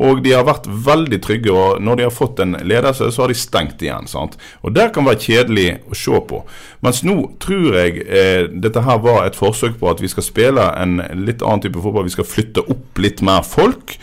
[0.01, 3.31] Og de har vært veldig trygge, og når de har fått en ledelse, så har
[3.31, 4.07] de stengt igjen.
[4.07, 4.37] sant?
[4.63, 6.41] Og Det kan være kjedelig å se på.
[6.81, 10.67] Mens nå tror jeg eh, dette her var et forsøk på at vi skal spille
[10.79, 12.07] en litt annen type fotball.
[12.07, 13.97] Vi skal flytte opp litt mer folk.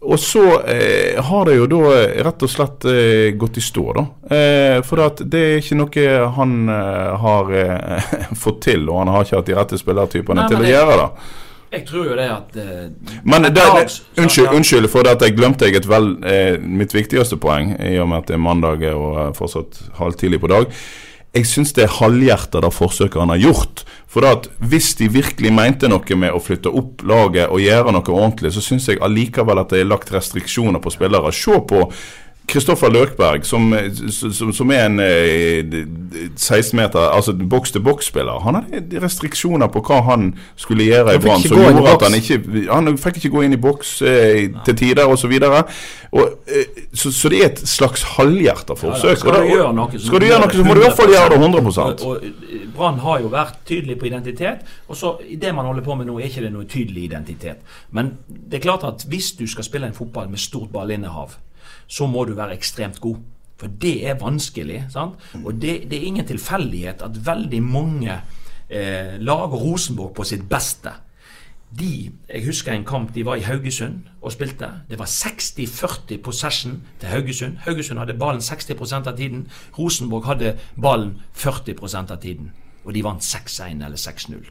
[0.00, 3.82] Og så eh, har det jo da eh, rett og slett eh, gått i stå,
[3.98, 4.04] da.
[4.32, 6.06] Eh, for det er ikke noe
[6.38, 10.64] han eh, har eh, fått til, og han har ikke hatt de rette spillertypene til
[10.64, 11.28] å gjøre det.
[11.70, 12.56] Jeg tror jo det at
[13.22, 13.84] Men det, det,
[14.18, 16.08] unnskyld, unnskyld for at jeg glemte jeg et vel,
[16.66, 20.50] mitt viktigste poeng, i og med at det er mandag og fortsatt halv tidlig på
[20.50, 20.66] dag.
[21.30, 23.84] Jeg syns det er halvhjertet det forsøket han har gjort.
[24.10, 28.16] For at hvis de virkelig mente noe med å flytte opp laget og gjøre noe
[28.16, 31.30] ordentlig, så syns jeg allikevel at det er lagt restriksjoner på spillere.
[31.30, 31.84] Se på
[32.50, 33.70] Kristoffer Løkberg, som,
[34.10, 35.76] som, som er en eh,
[36.36, 38.40] 16 meter, altså boks-til-boks-spiller.
[38.44, 42.40] Han hadde restriksjoner på hva han skulle gjøre i Brann, som gjorde at han ikke
[42.70, 45.36] Han fikk ikke gå inn i boks eh, til tider osv.
[46.92, 49.20] Så, så det er et slags halvhjerta forsøk.
[49.20, 50.98] Skal og du gjøre noe, så skal du gjøre noe, så må du i hvert
[50.98, 54.66] fall gjøre det 100 Og, og eh, Brann har jo vært tydelig på identitet.
[54.88, 57.62] Og så i det man holder på med nå, er ikke det noe tydelig identitet.
[57.94, 61.38] Men det er klart at hvis du skal spille en fotball med stort ballinnehav,
[61.90, 63.18] så må du være ekstremt god.
[63.60, 64.84] For det er vanskelig.
[64.92, 65.20] sant?
[65.44, 68.20] Og det, det er ingen tilfeldighet at veldig mange
[68.70, 70.94] eh, lager Rosenborg på sitt beste.
[71.70, 74.70] De, Jeg husker en kamp de var i Haugesund og spilte.
[74.90, 77.56] Det var 60-40 possession til Haugesund.
[77.66, 79.46] Haugesund hadde ballen 60% av tiden.
[79.78, 82.50] Rosenborg hadde ballen 40% av tiden.
[82.84, 84.50] Og de vant 6-1 eller 6-0.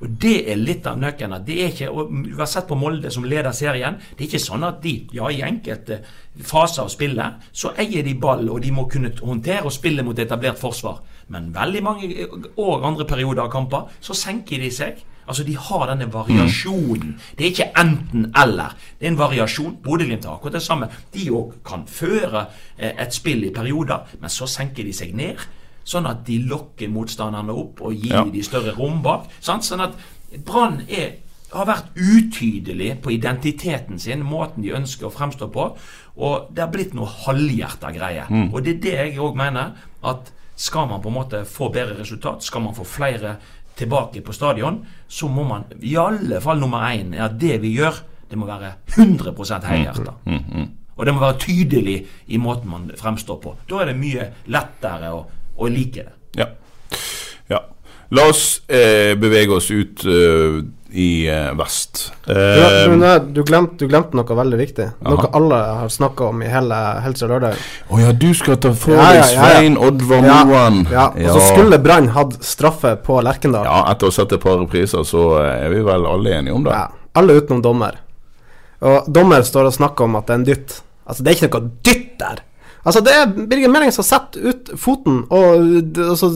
[0.00, 1.44] Og Det er litt av nøkkelen.
[1.44, 3.96] det og Du har sett på Molde som leder serien.
[4.16, 6.02] Det er ikke sånn at de, ja i enkelte
[6.42, 10.18] faser av spillet, så eier de ball, og de må kunne håndtere og spille mot
[10.18, 11.00] etablert forsvar.
[11.28, 15.04] Men veldig mange år, andre perioder av kamper, så senker de seg.
[15.26, 17.16] Altså De har denne variasjonen.
[17.38, 18.76] Det er ikke enten-eller.
[18.98, 19.78] Det er en variasjon.
[19.82, 20.88] Bodø-Glimt har akkurat det samme.
[21.14, 22.46] De òg kan føre
[22.78, 25.40] eh, et spill i perioder, men så senker de seg ned.
[25.86, 28.24] Sånn at de lokker motstanderne opp og gir Ja.
[28.24, 29.30] de større rom bak.
[29.40, 29.62] Sant?
[29.62, 29.94] Sånn at
[30.44, 30.82] Brann
[31.52, 35.76] har vært utydelig på identiteten sin, måten de ønsker å fremstå på.
[36.16, 38.26] Og det har blitt noe halvhjerta greie.
[38.52, 39.76] Og det er det jeg òg mener.
[40.02, 43.36] At skal man på en måte få bedre resultat, skal man få flere
[43.76, 47.74] tilbake på stadion, så må man i alle fall nummer én er at det vi
[47.76, 47.98] gjør,
[48.30, 49.66] det må være 100%
[50.24, 50.68] mm.
[50.96, 51.96] Og det må være tydelig
[52.26, 53.54] i måten man fremstår på.
[53.68, 56.42] Da er det mye lettere å, å liker det.
[56.42, 56.48] Ja.
[57.52, 57.60] ja.
[58.14, 60.60] La oss eh, bevege oss ut uh,
[60.96, 62.12] i eh, vest.
[62.24, 64.86] Du, Eh, du, du, glemte, du glemte noe veldig viktig.
[65.04, 67.58] Noe alle har snakka om i hele Helse lørdag.
[67.90, 69.50] Å ja, du skal ta for deg ja, ja, ja.
[69.50, 70.80] Svein Oddvar Ja, Moen.
[70.92, 71.10] ja.
[71.10, 73.66] Og så skulle Brann hatt straffe på Lerkendal.
[73.68, 76.66] Ja, etter å ha sett et par repriser, så er vi vel alle enige om
[76.66, 76.74] det.
[76.74, 76.88] Ja,
[77.20, 78.00] alle utenom dommer.
[78.86, 80.80] Og dommer står og snakker om at det er en dytt.
[81.06, 82.42] Altså, det er ikke noe dytt der.
[82.86, 86.30] Altså, det er Birger Meling som setter ut foten, og altså,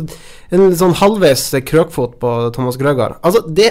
[0.51, 3.21] en sånn halvveis krøkfot på Thomas Grøgaard.
[3.23, 3.71] Altså, det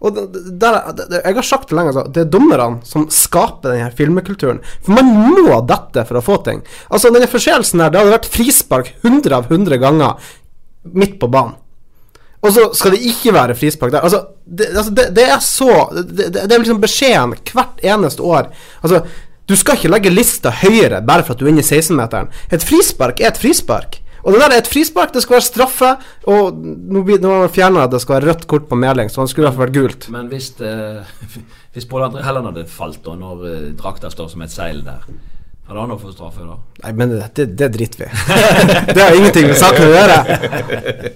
[0.00, 0.78] og der,
[1.12, 2.06] Jeg har sagt det lenge, altså.
[2.08, 4.62] Det er dommerne som skaper denne filmekulturen.
[4.80, 6.62] For man må dette for å få ting.
[6.88, 10.30] Altså, denne forseelsen her, det hadde vært frispark 100 av 100 ganger
[10.96, 11.58] midt på banen.
[12.40, 14.06] Og så skal det ikke være frispark der.
[14.06, 18.48] Altså, det, altså, det, det er så det, det er liksom beskjeden hvert eneste år.
[18.80, 19.02] Altså,
[19.50, 22.30] du skal ikke legge lista høyere bare for at du er inne i 16-meteren.
[22.54, 23.98] Et frispark er et frispark.
[24.20, 25.90] Og det der er et frispark, det skal være straffe.
[26.28, 29.32] Og nå blir- man fjerna at det skal være rødt kort på Meling, så det
[29.32, 30.08] skulle i hvert fall vært gult.
[30.12, 31.00] Men hvis, eh,
[31.74, 35.06] hvis Pål André Helland hadde falt, og når eh, drakta står som et seil der,
[35.70, 36.56] hadde han fått straffe da?
[36.84, 38.08] Nei, men det, det, det driter vi
[38.94, 40.16] det har ingenting med saken å gjøre.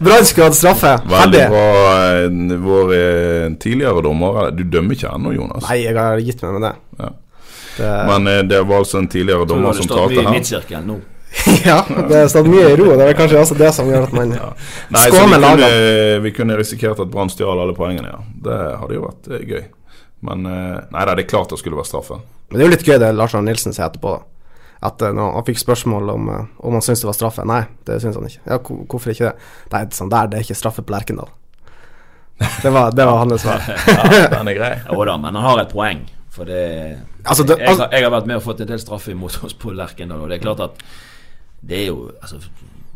[0.00, 0.92] Brann skulle hatt straffe.
[1.10, 1.44] Veldig Ferdig.
[1.50, 2.62] bra.
[2.68, 5.66] Vår eh, tidligere dommer Du dømmer ikke ennå, Jonas.
[5.68, 6.72] Nei, jeg har gitt meg med det.
[7.02, 7.10] Ja.
[7.78, 10.80] Det Men eh, det var altså en tidligere dommer som talte her.
[10.84, 11.00] nå?
[11.64, 12.92] ja, det har stått mye i ro.
[12.94, 16.20] Det er kanskje også det som gjør at man Nei, så med kunne, lagene.
[16.22, 18.20] vi kunne risikert at Brann stjal alle poengene, ja.
[18.46, 19.64] Det hadde jo vært eh, gøy.
[20.24, 22.20] Men eh, nei da, det er klart det skulle vært straffe.
[22.48, 24.14] Men det er jo litt gøy det Lars Arne Nilsen sier etterpå.
[24.14, 27.46] da At eh, når han fikk spørsmål om, eh, om han syntes det var straffe.
[27.48, 28.44] Nei, det syns han ikke.
[28.46, 29.48] Ja, Hvorfor ikke det?
[29.74, 31.32] Nei, sånn der, det er ikke straffe på Lerkendal.
[32.62, 33.62] Det var, det var hans svar.
[33.88, 34.72] Ja, den er grei.
[34.90, 36.06] Jo da, men han har et poeng.
[36.34, 36.62] For det,
[37.24, 39.54] Altså, det- jeg, har, jeg har vært med og fått en del straffe imot oss
[39.54, 40.82] på Lerkendal, og det er klart at
[41.64, 42.40] det er jo altså,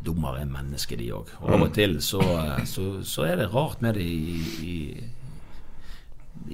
[0.05, 1.31] Dommere er mennesker, de òg.
[1.43, 2.21] Og av og til så,
[2.65, 5.05] så, så er det rart med det i, i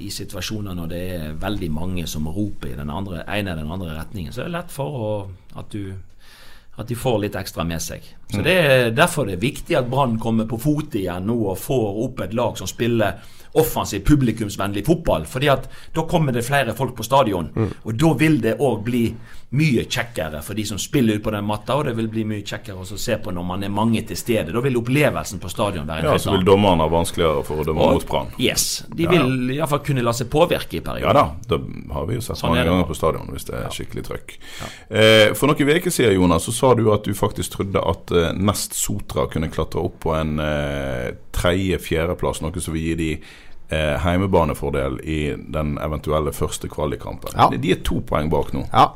[0.00, 3.74] i situasjoner når det er veldig mange som roper i den andre, ene eller den
[3.76, 5.10] andre retningen, så er det lett for å,
[5.60, 5.92] at du
[6.80, 8.02] at de får litt ekstra med seg.
[8.32, 11.60] Så det er Derfor det er viktig at Brann kommer på fote igjen nå og
[11.62, 13.20] får opp et lag som spiller
[13.54, 15.24] offensiv, publikumsvennlig fotball.
[15.30, 17.50] fordi at da kommer det flere folk på stadion.
[17.84, 19.04] Og da vil det òg bli
[19.54, 22.42] mye kjekkere for de som spiller ut på den matta, og det vil bli mye
[22.42, 24.50] kjekkere å se på når man er mange til stede.
[24.50, 27.62] Da vil opplevelsen på stadion være en Ja, helt så vil dommerne ha vanskeligere for
[27.62, 28.32] å dømme mot Brann.
[28.42, 28.84] Yes.
[28.90, 31.06] De Ja, vil iallfall kunne la seg påvirke i perioden.
[31.06, 31.60] Ja da, det
[31.94, 34.34] har vi jo sett Sånn mange er ganger på stadion hvis det er skikkelig trøkk.
[34.90, 38.32] Eh, for noen uker siden Jonas, så sa du at du faktisk trodde at eh,
[38.34, 43.10] Nest Sotra kunne klatre opp på en eh, tredje-fjerdeplass, noe som vil gi de
[43.68, 47.36] eh, heimebanefordel i den eventuelle første kvalikkampen.
[47.36, 47.48] Ja.
[47.52, 48.66] De, er to poeng bak nå.
[48.72, 48.90] Ja.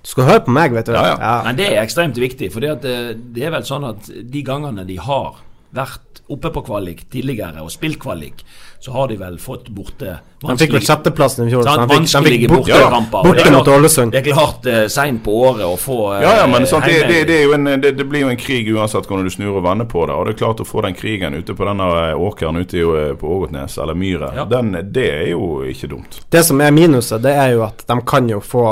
[0.00, 0.94] Du skal høre på meg, vet du.
[0.96, 1.34] Ja, ja.
[1.44, 2.48] Men det er ekstremt viktig.
[2.54, 2.94] For det,
[3.34, 5.42] det er vel sånn at de gangene de har
[5.74, 8.44] vært oppe på kvalik tidligere og spilt kvalik,
[8.80, 11.64] så har de vel fått borte De fikk vel sjetteplassen i fjor.
[11.66, 14.12] de fikk- de fikk borte, og borte det mot Ålesund.
[14.14, 17.02] Det er klart uh, seint på året å få uh, Ja, ja, men sant, det,
[17.10, 19.58] det, det, er jo en, det, det blir jo en krig uansett hvordan du snur
[19.58, 20.14] og vender på det.
[20.16, 23.34] Og det er klart å få den krigen ute på denne åkeren ute eh, på
[23.36, 24.44] Ågotnes, eller Myre, Ja.
[24.48, 26.22] den, det er jo ikke dumt.
[26.30, 28.64] Det som er minuset, det er jo at de kan jo få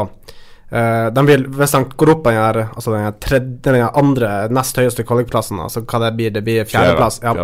[0.71, 3.75] eh, de vil, Hvis de går opp på den, her, altså den, her tredje, den
[3.81, 7.35] her andre nest høyeste kvalikplassen, altså hva det blir, det blir fjerdeplass, ja.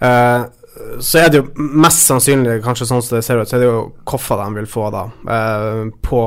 [0.00, 0.44] Eh,
[1.00, 1.46] så er det jo
[1.82, 4.66] mest sannsynlig, kanskje sånn som det ser ut, så er det jo Koffa de vil
[4.70, 6.24] få da, uh, på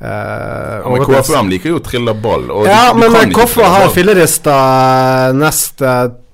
[0.00, 2.46] Uh, Ja, men KFUM liker jo å trille ball.
[2.64, 4.54] Ja, du- du men Koffa har fillerista
[5.36, 5.82] nest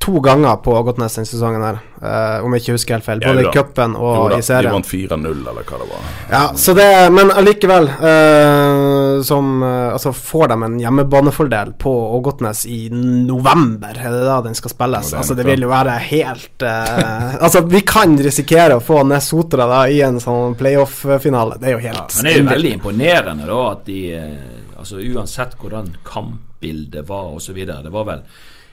[0.07, 3.23] to ganger på Ågotnes denne sesongen her, eh, om jeg ikke husker helt feil.
[3.25, 6.05] Både i cupen Jo og da, i De vant 4-0, eller hva det var.
[6.31, 12.67] Ja, så det Men allikevel, eh, som eh, Altså, får de en hjemmebanefordel på Ågotnes
[12.71, 13.99] i november?
[13.99, 15.11] Er det da den skal spilles?
[15.11, 19.03] Ja, det altså, det vil jo være helt eh, Altså, vi kan risikere å få
[19.09, 21.59] Nesotra da i en sånn playoff-finale.
[21.59, 24.35] Det er jo helt Men det er jo veldig imponerende da at de eh,
[24.77, 27.57] Altså Uansett hvordan kampbildet var osv.
[27.67, 28.21] Det var vel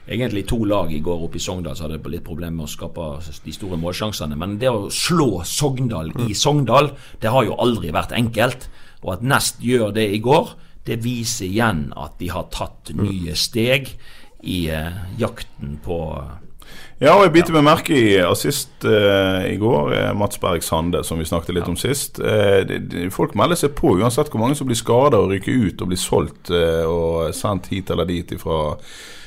[0.06, 3.08] egentlig to lag i går oppe i Sogndal som hadde litt problemer med å skape
[3.44, 4.36] de store målsjansene.
[4.36, 8.68] Men det å slå Sogndal i Sogndal, det har jo aldri vært enkelt.
[9.04, 13.36] Og at Nest gjør det i går, det viser igjen at de har tatt nye
[13.36, 13.94] steg
[14.44, 15.98] i eh, jakten på
[17.00, 21.00] Ja, og jeg biter meg merke i assist eh, i går, eh, Mats Berg Sande,
[21.04, 22.20] som vi snakket litt om sist.
[22.20, 25.64] Eh, de, de, folk melder seg på uansett hvor mange som blir skada og ryker
[25.68, 28.76] ut og blir solgt eh, og sendt hit eller dit fra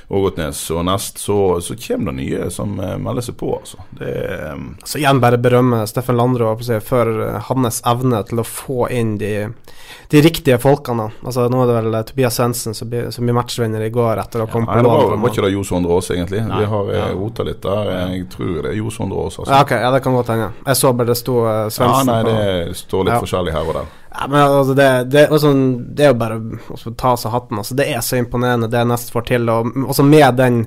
[0.09, 3.81] Ågotnes og Nest, så, så kommer det nye som eh, melder seg på, altså.
[3.91, 6.21] Det er eh, Så igjen bare berømme Steffen
[6.63, 9.49] si, for eh, hans evne til å få inn de,
[10.07, 11.09] de riktige folkene.
[11.25, 14.39] Altså Nå er det vel Tobias Svendsen som blir, som blir matchvinner i går etter
[14.39, 16.43] å ha kommet Nei, på det var, var ikke det Jo Sondre Aas, egentlig.
[16.47, 16.63] Nei.
[16.63, 17.11] Vi har Ja.
[17.11, 17.93] rota litt der.
[18.07, 19.51] Jeg tror det er Jo Sondre Aas, altså.
[19.51, 20.51] Ja, ok, ja, det kan godt hende.
[20.71, 23.23] Jeg så bare det sto uh, Ja, nei, det står litt Ja.
[23.27, 23.95] forskjellig her og der.
[24.19, 26.39] Ja, men altså det, det, sånn, det er jo bare
[26.73, 27.59] å ta av seg hatten.
[27.61, 29.49] Altså, det er så imponerende det Nest får til.
[29.53, 30.63] Og også med den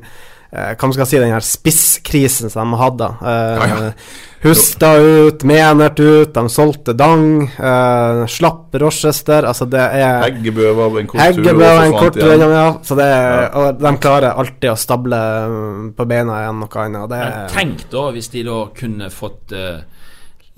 [0.53, 3.09] eh, hva man skal si, den her spisskrisen som de hadde.
[3.21, 3.93] Eh, Ja, ja.
[4.41, 7.43] Husta ut, Menert ut, de solgte Dang.
[7.45, 9.45] Eh, slapp Rochester.
[9.45, 11.27] Altså, det er Heggebø var en kort tur.
[11.27, 12.41] Heggebø og var en kort igjen.
[12.41, 12.69] tur, ja.
[12.89, 13.51] Så det, Ja.
[13.61, 15.19] Og de klarer alltid å stable
[15.51, 17.03] mm, på beina igjen noe annet.
[17.03, 17.21] og Det,
[17.53, 19.83] tenk da hvis de da kunne fått eh,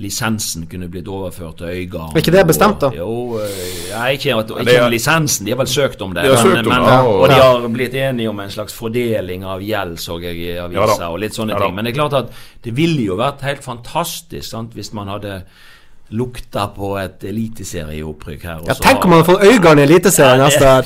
[0.03, 2.17] lisensen kunne blitt overført til Øygarden.
[2.17, 2.87] Er ikke det bestemt, da?
[2.87, 6.03] Og- Jo, eh, ja, ikke, at, ikke det er- om lisensen, de har vel søkt
[6.03, 6.25] om det.
[6.25, 8.73] De men, om men, det, ja, og- og de har blitt enige om en slags
[8.75, 11.09] fordeling av gjeld, så jeg i Ja avisa, da.
[11.11, 11.75] og litt sånne Ja ting.
[11.75, 12.29] Men det er klart at
[12.65, 15.43] det ville jo vært helt fantastisk sant, hvis man hadde
[16.13, 18.61] lukta på et eliteserieopprykk her.
[18.63, 20.83] og ja, så tenk om man får øynene Øygarden i Eliteserien Ja, neste år!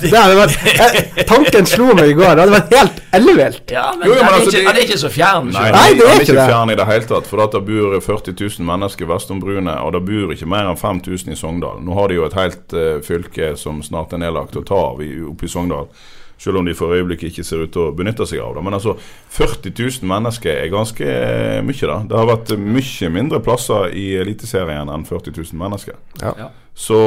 [1.17, 2.35] Det tanken slo meg i går.
[2.35, 3.71] Det hadde vært helt ellevilt.
[3.73, 5.47] Ja, men, Jo, men den er altså, ikke, det- er ikke så fjern.
[5.53, 5.71] Nei, nei.
[5.77, 6.49] Nei, det er han ikke det.
[6.51, 7.31] fjern i det hele tatt.
[7.31, 10.71] For at det bor 40 000 mennesker vest om Brune, og det bor ikke mer
[10.71, 11.81] enn 5000 i Sogndal.
[11.87, 15.03] Nå har de jo et helt uh, fylke som snart er nedlagt å ta av
[15.03, 15.89] oppe i Sogndal.
[16.38, 18.64] Selv om de for øyeblikket ikke ser ut til å benytte seg av det.
[18.66, 18.96] Men altså,
[19.37, 22.01] 40 000 mennesker er ganske eh, mye, da.
[22.05, 25.96] Det har vært eh, mye mindre plasser i Eliteserien enn 40 000 mennesker.
[26.20, 26.35] Ja.
[26.37, 26.51] Ja.
[26.77, 26.99] Så,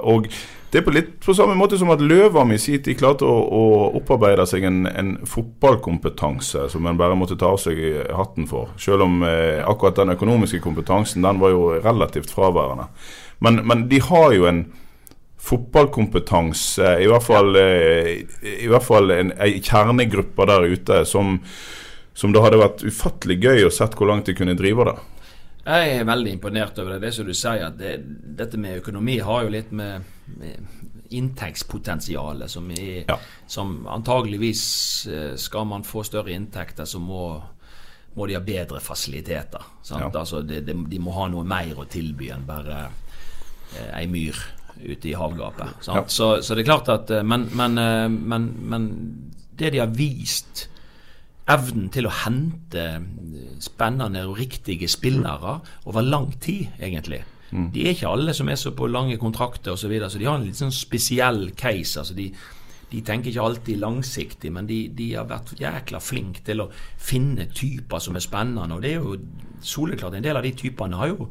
[0.00, 0.30] og
[0.72, 3.36] det er på litt på samme måte som at Løvam i sin tid klarte å,
[3.36, 3.62] å
[4.00, 7.80] opparbeide seg en, en fotballkompetanse som en bare måtte ta av seg
[8.16, 8.74] hatten for.
[8.80, 12.88] Selv om eh, akkurat den økonomiske kompetansen den var jo relativt fraværende.
[13.44, 14.66] Men, men de har jo en
[15.38, 18.24] fotballkompetanse, i hvert fall, eh,
[18.64, 21.38] i hvert fall en, en kjernegruppe der ute som,
[22.14, 24.96] som det hadde vært ufattelig gøy å sett hvor langt de kunne drive det.
[25.68, 27.02] Jeg er veldig imponert over det.
[27.06, 27.98] Det som du sier, at det,
[28.38, 30.06] dette med økonomi har jo litt med,
[30.40, 33.18] med inntektspotensialet som, er, Ja.
[33.46, 34.62] som antageligvis
[35.08, 37.42] eh, Skal man få større inntekter, så må,
[38.16, 39.64] må de ha bedre fasiliteter.
[39.82, 40.08] Sant?
[40.08, 40.20] Ja.
[40.20, 42.86] Altså, de, de, de må ha noe mer å tilby enn bare
[43.76, 44.36] eh, ei myr
[44.82, 45.78] ute i havgapet.
[45.84, 45.96] Sant?
[45.96, 46.04] Ja.
[46.12, 48.90] Så, så det er klart at eh, men, men, eh, men, men
[49.58, 50.68] det de har vist
[51.48, 52.82] Evnen til å hente
[53.64, 55.54] spennende og riktige spillere
[55.88, 57.22] over lang tid, egentlig.
[57.48, 60.26] De er ikke alle som er så på lange kontrakter osv., så, videre, så de
[60.28, 62.02] har en litt sånn spesiell case.
[62.02, 62.28] altså de
[62.88, 67.48] de tenker ikke alltid langsiktig, men de, de har vært jækla flinke til å finne
[67.52, 68.78] typer som er spennende.
[68.78, 69.16] Og det er jo
[69.60, 71.26] soleklart En del av de typene har jo,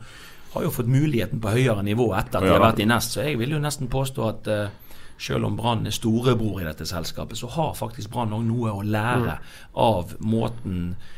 [0.57, 3.15] har jo fått muligheten på høyere nivå etter at de har vært i Nest.
[3.15, 6.85] Så jeg vil jo nesten påstå at uh, selv om Brann er storebror i dette
[6.85, 9.39] selskapet, så har faktisk Brann òg noe å lære
[9.81, 11.13] av måten eh,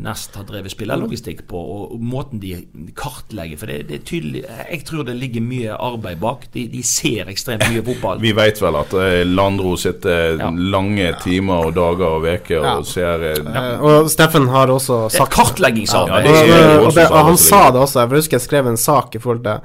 [0.00, 2.54] Nest har drevet spillerlogistikk på, og, måten de
[2.96, 3.58] kartlegger.
[3.60, 6.46] For det, det er tydelig Jeg tror det ligger mye arbeid bak.
[6.54, 8.18] De, de ser ekstremt mye fotball.
[8.24, 10.48] Vi vet vel at eh, Landro sitter Ja.
[10.50, 12.78] lange timer og dager og uker Ja.
[12.78, 16.24] og ser eh, Eh, og Steffen har også Det er sagt kartleggingsarbeid.
[16.24, 18.00] Ja, og, det og, det, og han sa det- det også.
[18.00, 19.60] Jeg husker jeg skrev en sak i forhold til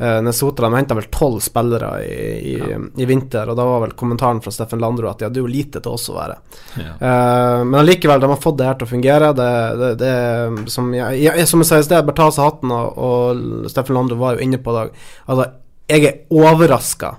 [0.00, 0.68] uh, Nesotra.
[0.68, 4.52] De henta vel tolv spillere i, i, i vinter, og da var vel kommentaren fra
[4.54, 6.36] Steffen Landro at de hadde jo lite til oss å være.
[6.80, 6.92] Ja.
[6.96, 9.32] Eh, men allikevel, de har fått det her til å fungere.
[9.36, 12.48] Det, det, det som, jeg, jeg, som jeg sa i sted, bare ta av seg
[12.48, 14.86] hatten, og, og Steffen Landro var jo inne på det.
[15.26, 15.48] Altså,
[15.90, 17.14] jeg er overraska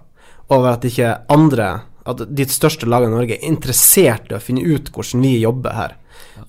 [0.52, 1.72] over at ikke andre
[2.12, 5.76] At de største lagene i Norge er interessert i å finne ut hvordan vi jobber
[5.78, 5.92] her.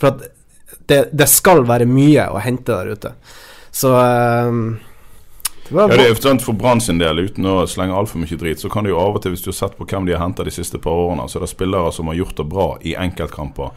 [0.01, 0.22] For at
[0.89, 3.11] det, det skal være mye å hente der ute.
[3.68, 4.91] Så eh, var
[5.73, 8.70] Ja, det er sant For Brann sin del, uten å slenge altfor mye drit, så
[8.73, 10.45] kan det jo av og til, hvis du har sett på hvem de har henta
[10.45, 13.73] de siste par årene, så er det spillere som har gjort det bra i enkeltkamper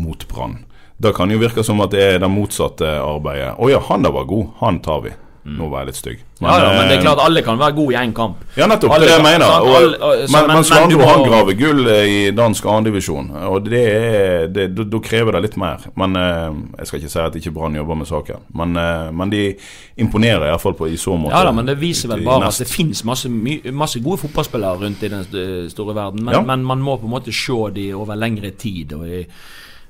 [0.00, 0.62] mot Brann.
[0.96, 3.56] Da kan det jo virke som at det er det motsatte arbeidet.
[3.58, 4.52] Å ja, han der var god.
[4.60, 5.14] Han tar vi.
[5.44, 6.18] Nå var jeg litt stygg.
[6.40, 8.36] ja, ja, men det er eh, klart alle kan være gode i én kamp.
[8.56, 8.94] Ja, nettopp.
[8.96, 9.44] Alle det jeg mener.
[9.60, 12.30] Og, alle- og- så- men, men- men du Landro må- han graver gull eh, i
[12.30, 15.78] dansk andredivisjon, og det er da, krever det litt mer.
[15.96, 18.72] Men eh, Jeg skal ikke si at ikke Brann jobber med saken, men,
[19.16, 19.54] men de
[19.98, 21.34] imponerer iallfall på i så måte.
[21.36, 22.60] Ja da, men det viser vel bare nest.
[22.60, 26.24] at det finnes masse, masse gode fotballspillere rundt i den store verden.
[26.24, 26.40] Men, Ja.
[26.40, 28.92] men man må på en måte se de over lengre tid.
[28.94, 29.26] Og, i,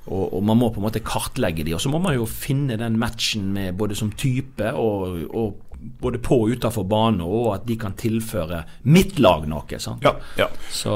[0.05, 1.75] og, og man må på en måte kartlegge de.
[1.77, 5.61] Og så må man jo finne den matchen med både som type og, og
[6.01, 9.81] både på og utenfor bane, og at de kan tilføre mitt lag noe.
[9.81, 10.05] sant?
[10.05, 10.49] Ja, ja.
[10.73, 10.95] Så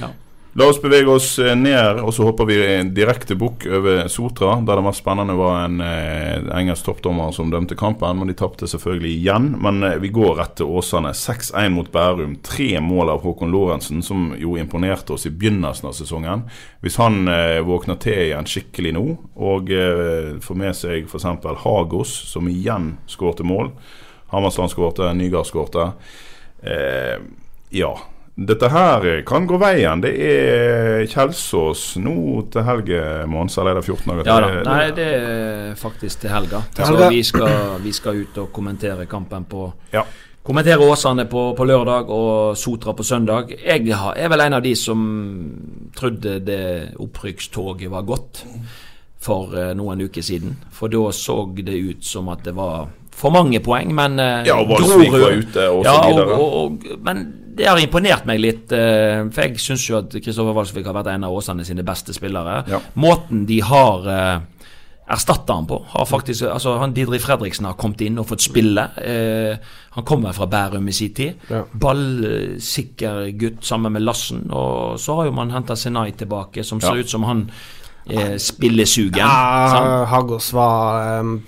[0.00, 0.10] ja.
[0.54, 2.56] La oss bevege oss eh, ned, og så hopper vi
[2.94, 4.52] direkte bukk over Sotra.
[4.62, 8.68] Der det mest spennende var en eh, engelsk toppdommer som dømte kampen, men de tapte
[8.70, 9.48] selvfølgelig igjen.
[9.64, 11.10] Men eh, vi går rett til Åsane.
[11.10, 12.38] 6-1 mot Bærum.
[12.46, 16.46] Tre mål av Håkon Lorentzen, som jo imponerte oss i begynnelsen av sesongen.
[16.86, 21.30] Hvis han eh, våkner til igjen skikkelig nå, og eh, får med seg f.eks.
[21.66, 23.74] Hagos, som igjen skårte mål
[24.34, 25.92] Hammersland skårte, Nygaard skårte.
[26.62, 27.18] Eh,
[27.70, 27.94] ja.
[28.34, 30.00] Dette her kan gå veien.
[30.02, 32.14] Det er Kjelsås nå
[32.50, 33.54] til helge, Mons.
[33.58, 34.62] Eller er det 14 dager Ja da.
[34.66, 36.64] Nei, det er faktisk til helga.
[36.74, 40.02] Til Så vi skal, vi skal ut og kommentere kampen på Ja.
[40.44, 43.54] Kommentere Åsane på, på lørdag og Sotra på søndag.
[43.64, 48.44] Jeg har- er vel en av de som trodde det opprykkstoget var gått
[49.24, 50.56] for eh, noen uker siden.
[50.70, 54.56] For da så det ut som at det var for mange poeng, men eh, Ja,
[54.60, 56.38] og Valsvik var ute og så ja, videre.
[56.38, 58.72] Og, og, men det har imponert meg litt.
[58.74, 62.12] eh, For jeg syns jo at Kristoffer Valsvik har vært en av Åsane sine beste
[62.16, 62.64] spillere.
[62.68, 62.80] Ja.
[62.98, 64.40] Måten de har eh,
[65.14, 65.78] erstatta han på.
[65.92, 68.88] Har faktisk, altså han Didrik Fredriksen har kommet inn og fått spille.
[69.04, 69.54] Eh,
[69.94, 71.46] han kommer fra Bærum i sin tid.
[71.52, 71.62] Ja.
[72.34, 74.46] Ballsikker gutt sammen med Lassen.
[74.50, 77.00] Og så har jo man henta Senai tilbake, som ser Ja.
[77.04, 77.50] ut som han
[78.10, 79.18] eh, spillesugen.
[79.22, 80.08] Ja, sant?
[80.10, 81.38] Hagos var um,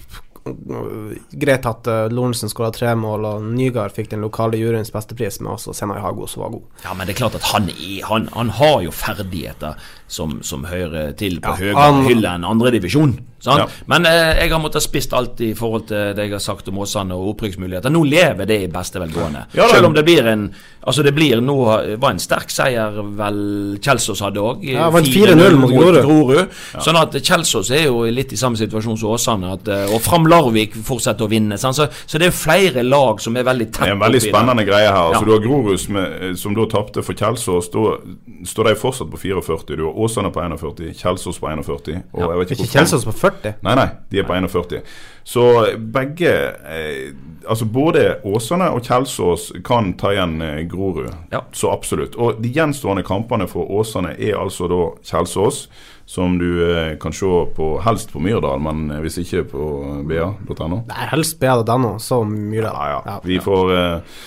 [0.46, 5.40] greit at uh, Lorentzen skåra tre mål, og Nygaard fikk den lokale juryens beste pris,
[5.42, 6.64] men også Senai som var god.
[6.84, 10.66] Ja, men det er klart at han, er, han, han har jo ferdigheter som, som
[10.70, 13.18] hører til på Ja, høyere hylle enn andredivisjon.
[13.46, 13.66] Ja.
[13.86, 16.78] Men eh, jeg har måttet spist alt i forhold til det jeg har sagt om
[16.78, 17.90] Åsane og opprykksmuligheter.
[17.90, 19.46] Nå lever det i beste velgående.
[19.54, 20.50] Ja, Selv om det blir en
[20.86, 21.54] Altså det blir nå
[21.98, 23.38] var en sterk seier vel
[23.82, 24.60] Kjelsås hadde òg.
[24.70, 26.52] Ja, vant 4-0 mot Grorud.
[26.78, 29.50] Sånn at Kjelsås er jo litt i samme situasjon som Åsane.
[29.56, 31.58] At, eh, og Fram Larvik fortsetter å vinne.
[31.58, 31.74] Sant?
[31.74, 34.66] Så, så det er flere lag som er veldig tett Det er en veldig spennende
[34.68, 35.00] greie her.
[35.10, 35.26] Altså, Ja.
[35.26, 35.98] Du har Grorud som,
[36.38, 37.66] som da tapte for Kjelsås.
[37.74, 37.98] Da
[38.46, 39.76] står de fortsatt på 44.
[39.76, 42.02] Du har Åsane på 41, Kjelsås på 41.
[42.12, 42.30] Og Ja.
[42.30, 43.35] jeg vet Ikke ikke Kjelsås på 40?
[43.44, 44.80] Nei, nei, de er på 41.
[45.26, 45.42] Så
[45.78, 46.32] begge
[46.70, 47.12] eh,
[47.46, 51.12] Altså både Åsane og Kjelsås kan ta igjen eh, Grorud.
[51.30, 51.44] Ja.
[51.54, 52.16] Så absolutt.
[52.18, 55.68] Og de gjenstående kampene for Åsane er altså da Kjelsås,
[56.06, 59.70] som du eh, kan se på helst på Myrdal, men eh, hvis ikke på
[60.06, 60.82] ba.no.
[60.90, 62.74] Nei, helst ba.no, så Myrdal.
[62.74, 62.90] da.
[62.90, 63.16] Ja, ja.
[63.26, 64.20] Vi får, eh,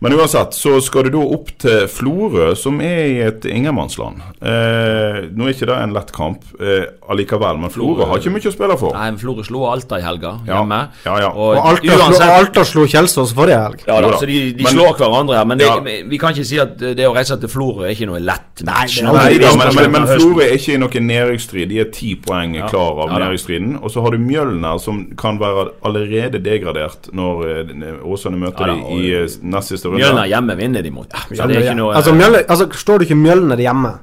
[0.00, 4.22] Men uansett så skal du da opp til Florø, som er i et ingenmannsland.
[4.40, 8.48] Eh, nå er ikke det en lett kamp eh, allikevel, men Florø har ikke mye
[8.48, 8.94] å spille for.
[8.96, 10.78] Nei, men Florø slo Alta i helga, hjemme.
[11.04, 11.28] Ja, ja.
[11.34, 13.84] Og Alta, slo, uansett- Alta slo Kjelsås forrige helg.
[13.90, 15.44] Ja da, så de, de Men- slår hverandre her.
[15.52, 15.76] Men det, Ja.
[16.14, 18.96] vi kan ikke si at det å reise til Florø er ikke noe lett match.
[18.96, 20.08] det er Når Nei, da, men, men, men.
[20.16, 21.68] Florø er ikke i noen nedrykksstrid.
[21.68, 23.76] De er ti poeng klar av Ja nedrykksstriden.
[23.84, 28.72] Og så har du Mjølner, som kan være allerede degradert når eh, Åsane møter Ja
[28.72, 30.04] da, de i eh, nest siste runde.
[30.04, 31.10] Mjølner hjemme vinner de mot.
[31.32, 33.98] Så det er ikke noe altså, Mjølner, altså, står du ikke Mjølner hjemme,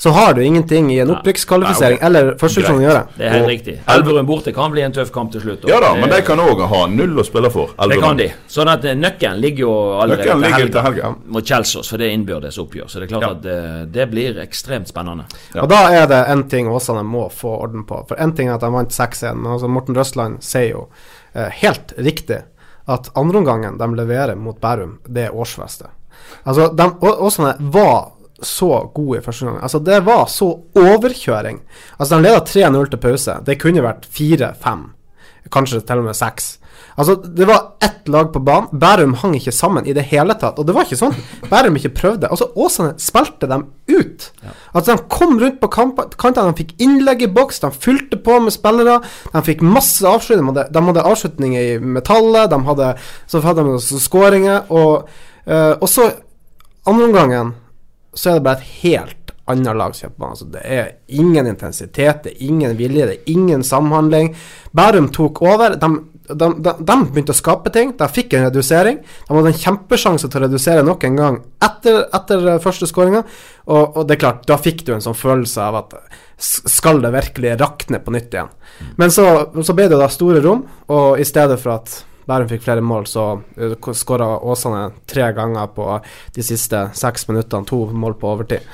[0.00, 2.06] så har du ingenting i en opprykkskvalifisering Nei, ok.
[2.08, 3.00] eller førsteutgang å gjøre.
[3.18, 3.74] Det er helt Og- riktig.
[3.86, 5.64] Elverum borte kan bli en tøff kamp til slutt.
[5.64, 7.68] og Ja da, det- men de kan òg ha null å spille for.
[7.86, 8.30] Det kan de.
[8.48, 12.06] Sånn at eh, nøkkelen ligger jo allerede ligger til til helga mot Kjelsås, for det
[12.08, 12.88] er innbyrdes oppgjør.
[12.88, 13.30] Så det er klart Ja.
[13.30, 15.24] at det, det blir ekstremt spennende.
[15.54, 15.60] Ja.
[15.62, 18.08] Og da er det en ting Åsane må få orden på.
[18.08, 20.88] For en ting er at de vant 6-1, men altså Morten Røsland sier jo
[21.34, 22.42] eh, helt riktig
[22.86, 25.90] at andreomgangen de leverer mot Bærum, det er årsfeste.
[26.44, 28.12] Altså, de, Åsane var
[28.42, 29.58] så gode i første gang.
[29.62, 31.60] Altså, det var så overkjøring.
[31.98, 33.36] Altså, de leda 3-0 til pause.
[33.46, 34.86] Det kunne vært 4-5,
[35.52, 36.50] kanskje til og med 6.
[36.96, 38.68] Altså, det var ett lag på banen.
[38.72, 40.58] Bærum hang ikke sammen i det hele tatt.
[40.58, 41.16] Og det var ikke sånn
[41.50, 42.30] Bærum ikke prøvde.
[42.30, 44.28] Altså, Åsane spilte dem ut.
[44.72, 48.54] Altså, de kom rundt på kantene, de fikk innlegg i boks, de fylte på med
[48.54, 49.00] spillere.
[49.32, 50.52] De fikk masse avslutninger.
[50.52, 52.92] De hadde, de hadde avslutninger i metallet, de hadde,
[53.30, 54.70] så hadde de skåringer.
[54.74, 55.08] Og,
[55.46, 56.10] eh, og så,
[56.88, 57.54] andre omgangen,
[58.14, 59.94] så er det bare et helt annet lag.
[60.20, 64.34] Altså, det er ingen intensitet, det er ingen vilje, det er ingen samhandling.
[64.76, 65.76] Bærum tok over.
[65.80, 65.90] De,
[66.34, 67.94] de, de, de begynte å skape ting.
[67.98, 69.00] De fikk en redusering.
[69.00, 73.24] De hadde en kjempesjanse til å redusere nok en gang etter, etter eh, første skåringa.
[73.70, 75.96] Og, og det er klart, da fikk du en sånn følelse av at
[76.40, 78.52] skal det virkelig rakne på nytt igjen?
[79.00, 79.26] Men så,
[79.60, 81.98] så ble det da store rom, og i stedet for at
[82.30, 85.86] Bærum fikk flere mål, så uh, skåra Åsane tre ganger på
[86.36, 87.66] de siste seks minuttene.
[87.66, 88.66] To mål på overtid.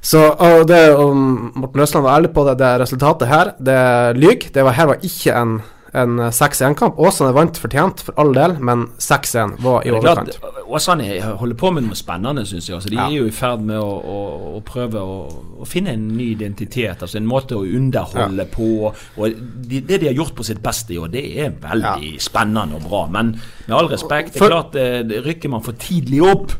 [0.00, 3.80] Så og det, og Morten Østland var ærlig på det, det resultatet her, det
[4.16, 4.48] lyver.
[4.54, 5.58] Det var, her var ikke en,
[6.02, 6.98] en 6-1-kamp.
[6.98, 10.38] Åsane vant fortjent, for all del, men 6-1 var i er overkant.
[10.68, 11.06] Åsane
[11.40, 12.76] holder på med noe spennende, syns jeg.
[12.76, 13.06] Altså, de Ja.
[13.08, 14.18] er jo i ferd med å, å,
[14.58, 15.16] å prøve å,
[15.62, 17.02] å finne en ny identitet.
[17.02, 18.68] Altså En måte å underholde på.
[19.16, 19.34] Og
[19.68, 22.88] de, Det de har gjort på sitt beste i år, det er veldig spennende og
[22.88, 23.06] bra.
[23.10, 23.34] Men
[23.66, 26.52] med all respekt, det For- er klart eh, det rykker man for tidlig opp.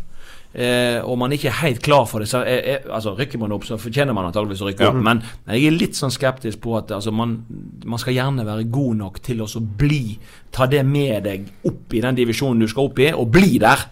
[0.54, 2.28] Eh, og man er ikke helt klar for det.
[2.30, 4.90] Så, er, er, altså Rykker man opp, så fortjener man antakeligvis å rykke Ja.
[4.94, 5.00] opp.
[5.04, 7.42] Men, men jeg er litt sånn skeptisk på at altså, man,
[7.84, 10.18] man skal gjerne være god nok til å bli
[10.50, 13.84] Ta det med deg opp i den divisjonen du skal opp i, og bli der.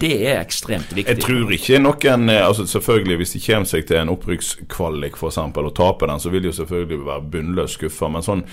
[0.00, 1.12] Det er ekstremt viktig.
[1.12, 5.68] Jeg tror ikke noen eh, altså Selvfølgelig Hvis de kommer seg til en opprykkskvalik eksempel,
[5.68, 8.08] og taper den, så vil de jo selvfølgelig være bunnløst skuffa.
[8.08, 8.44] Men sånn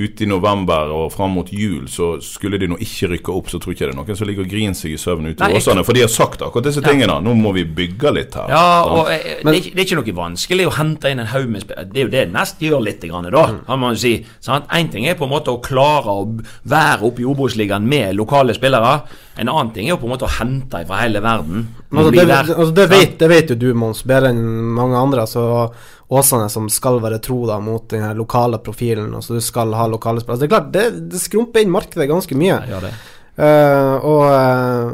[0.00, 3.58] ute i november og fram mot jul, så skulle de nå ikke rykke opp, så
[3.60, 5.84] tror ikke det er noen som ligger og griner seg i søvn ute i Åsane.
[5.84, 7.18] For de har sagt akkurat disse tingene.
[7.20, 8.48] Nå må vi bygge litt her.
[8.52, 9.18] Ja, og ja.
[9.42, 11.66] Men, det, er ikke, det er ikke noe vanskelig å hente inn en haug med
[11.66, 11.90] spillere.
[11.92, 14.14] Det er jo det Nest gjør litt, grann, da, kan man jo si.
[14.48, 16.24] Én ting er på en måte å klare å
[16.72, 19.02] være oppe i Obos-ligaen med lokale spillere.
[19.40, 21.64] En annen ting er jo på en måte å hente fra hele verden.
[21.88, 24.42] Altså, det, altså, det, vet, det vet jo du, Mons, bedre enn
[24.76, 25.24] mange andre.
[25.24, 25.72] Altså,
[26.12, 29.14] Åsane som skal være tro da mot den lokale profilen.
[29.16, 30.36] Altså, du skal ha lokale spillere.
[30.36, 32.60] Altså, det er klart, det, det skrumper inn markedet ganske mye.
[32.68, 32.92] Ja, det.
[33.32, 34.90] Eh, og uh,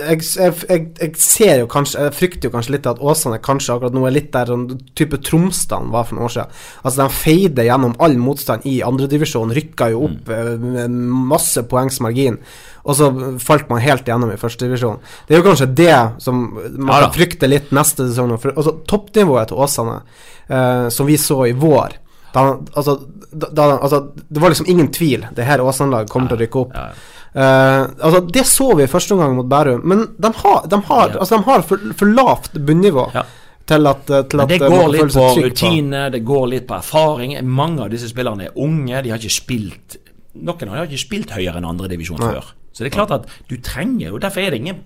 [0.00, 3.74] jeg, jeg, jeg, jeg ser jo kanskje Jeg frykter jo kanskje litt at Åsane kanskje
[3.74, 4.64] akkurat nå er litt der sånn
[4.96, 6.56] type Tromsdalen var for noen år siden.
[6.80, 10.64] Altså De feide gjennom all motstand i andredivisjon, rykka jo opp mm.
[10.72, 10.96] med
[11.34, 12.40] masse poengs margin,
[12.88, 13.10] og så
[13.44, 15.02] falt man helt gjennom i førstedivisjon.
[15.28, 18.38] Det er jo kanskje det som man Ja frykter litt neste sesong.
[18.54, 20.00] altså, toppnivået til Åsane,
[20.48, 22.00] uh, som vi så i vår
[22.32, 22.96] da, altså,
[23.32, 25.26] da, da, altså, det var liksom ingen tvil.
[25.34, 26.76] Det her Åsanlag kommer ja, til å rykke opp.
[26.76, 26.88] Ja.
[27.32, 31.18] Eh, altså Det så vi første omgang mot Bærum, men de har, de har, Ja.
[31.20, 33.06] altså, de har for, for lavt bunnivå
[33.66, 36.12] til at, eh, til at det eh, går litt på rutine, på.
[36.12, 37.36] det går litt på erfaring.
[37.46, 39.98] Mange av disse spillerne er unge, de har ikke spilt
[40.32, 42.30] Noen har ikke spilt høyere enn andredivisjon Nei.
[42.32, 42.46] før.
[42.72, 44.78] Så det er klart at du trenger jo Derfor er det ingen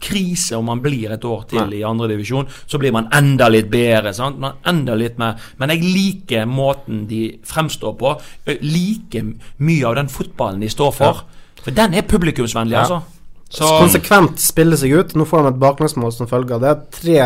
[0.00, 1.80] krise om man blir et år til Nei.
[1.80, 2.48] i andredivisjon.
[2.66, 4.14] Så blir man enda litt bedre.
[4.16, 4.38] Sant?
[4.40, 8.14] Man enda litt mer Men jeg liker måten de fremstår på.
[8.46, 11.24] Like liker mye av den fotballen de står for.
[11.62, 12.84] For den er publikumsvennlig, Ja.
[12.84, 13.02] altså.
[13.48, 15.12] Så Konsekvent spille seg ut.
[15.14, 16.72] Nå får de et baklengsmål som følge av det.
[16.96, 17.18] Tre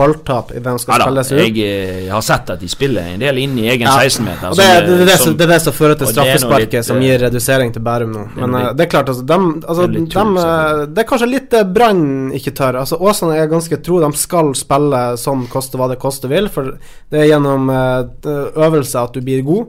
[0.00, 1.58] balltap i hvem skal ja spille seg ut.
[1.58, 3.98] jeg eh, har sett at de spiller en del inn i egen Ja.
[4.00, 4.56] 16-meter.
[4.56, 7.74] Det, det, det, det, det er det som fører til straffesparket som eh, gir redusering
[7.76, 8.24] til Bærum nå.
[8.38, 10.82] Men eh, litt- det er klart, altså, dem, altså det er dem, eh.
[10.96, 12.02] Det er kanskje litt Brann
[12.40, 12.80] ikke tør.
[12.86, 14.00] Altså Åsane er ganske tro.
[14.00, 16.78] De skal spille sånn koste hva det koste vil, for
[17.12, 19.68] det er gjennom øvelse at du blir god.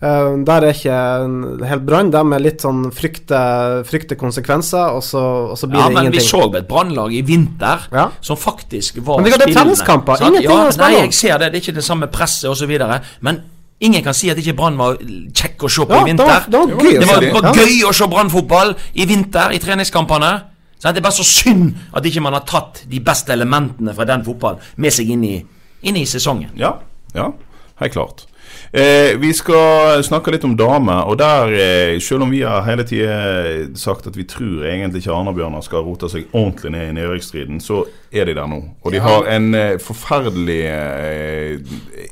[0.00, 2.10] Eh, der er ikke helt Brann.
[2.14, 6.12] De er litt sånn frykter, frykte konsekvenser, og så, og så blir Ja, det men
[6.14, 8.10] vi så et brannlag i vinter Ja.
[8.20, 9.58] som faktisk var Men det er spillende.
[9.58, 11.52] treningskamper, ingenting ja, å spille Nei, jeg ser det.
[11.52, 12.78] Det er ikke det samme presset osv.
[13.22, 13.42] Men
[13.80, 14.96] ingen kan si at ikke Brann var
[15.34, 16.26] kjekk å se på Ja, i det vinter.
[16.26, 19.58] var, det var gøy Det var, det var gøy å se Brann-fotball i vinter, i
[19.58, 20.32] treningskampene.
[20.78, 24.04] Så Det er bare så synd at ikke man har tatt de beste elementene fra
[24.04, 25.44] den fotballen med seg inn i,
[25.82, 26.50] inn i sesongen.
[26.54, 26.76] Ja,
[27.14, 27.32] ja,
[27.80, 28.26] helt klart.
[28.72, 32.84] Eh, vi skal snakke litt om damer, og der, eh, selv om vi har hele
[32.84, 37.60] tida sagt at vi tror egentlig ikke Arna-Bjørnar skal rote seg ordentlig ned i nedrykksstriden,
[37.64, 38.60] så er de der nå.
[38.84, 41.58] Og de har en eh, forferdelig eh,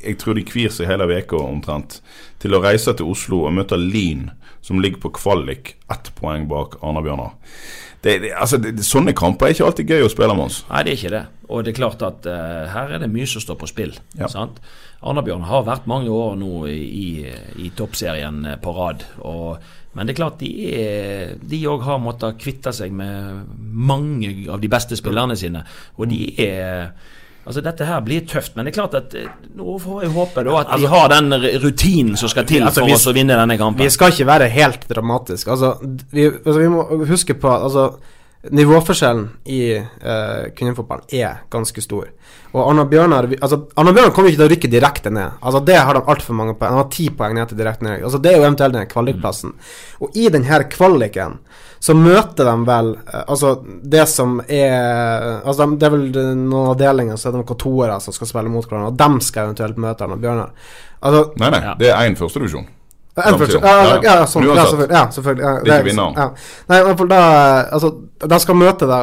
[0.06, 2.00] Jeg tror de kvir seg hele uka omtrent
[2.42, 4.30] til å reise til Oslo og møte Lyn,
[4.64, 7.36] som ligger på kvalik ett poeng bak Arna-Bjørnar.
[8.06, 10.60] Det, det, altså, det, sånne kamper er ikke alltid gøy å spille med oss.
[10.70, 11.22] Nei, det er ikke det.
[11.48, 13.96] Og det er klart at uh, her er det mye som står på spill.
[14.18, 14.28] Ja.
[14.30, 14.60] sant?
[15.06, 17.26] Arna-Bjørn har vært mange år nå i,
[17.62, 19.04] i, toppserien på rad.
[19.26, 19.58] Og,
[19.96, 24.98] men det er klart de òg har måttet kvitte seg med mange av de beste
[24.98, 25.64] spillerne sine.
[25.96, 26.90] Og de er
[27.46, 30.42] Altså Dette her blir tøft, men det er klart at eh, nå får jeg håpe
[30.48, 31.30] da at de har den
[31.62, 33.84] rutinen som skal til Altså, for vi- oss å vinne denne kampen.
[33.84, 35.54] Vi skal ikke være helt dramatiske.
[35.54, 35.76] Altså,
[36.10, 37.84] vi, altså, vi må huske på altså,
[38.50, 42.08] nivåforskjellen i uh, kvinnefotballen er ganske stor.
[42.52, 45.38] Og Arna Bjørnar altså, Arna Bjørnar kommer ikke til å rykke direkte ned.
[45.40, 46.72] Altså, det har de altfor mange poeng.
[46.76, 48.04] Han har ti poeng ned til direkte ned.
[48.06, 49.56] Altså, det er jo eventuelt den kvalikplassen.
[50.00, 51.40] Og i denne kvaliken
[51.86, 53.50] så møter de vel uh, Altså,
[53.82, 56.06] det som er Altså, de, det er vel
[56.46, 59.50] noen avdelinger så er det noen toere som skal spille mot hverandre, og dem skal
[59.50, 60.54] eventuelt møte Arna Bjørnar.
[61.02, 61.74] Altså, Nei, nei, Ja.
[61.78, 62.70] det er én førstedivisjon.
[63.16, 64.92] Ja, ja, ja, ja, sånn, ja, selvfølgelig.
[64.92, 66.18] Ja, selvfølgelig ja, Det er ikke vinneren.
[66.20, 66.26] Ja.
[66.68, 67.20] Nei, men fall da
[67.72, 67.90] Altså,
[68.26, 68.98] de skal møte da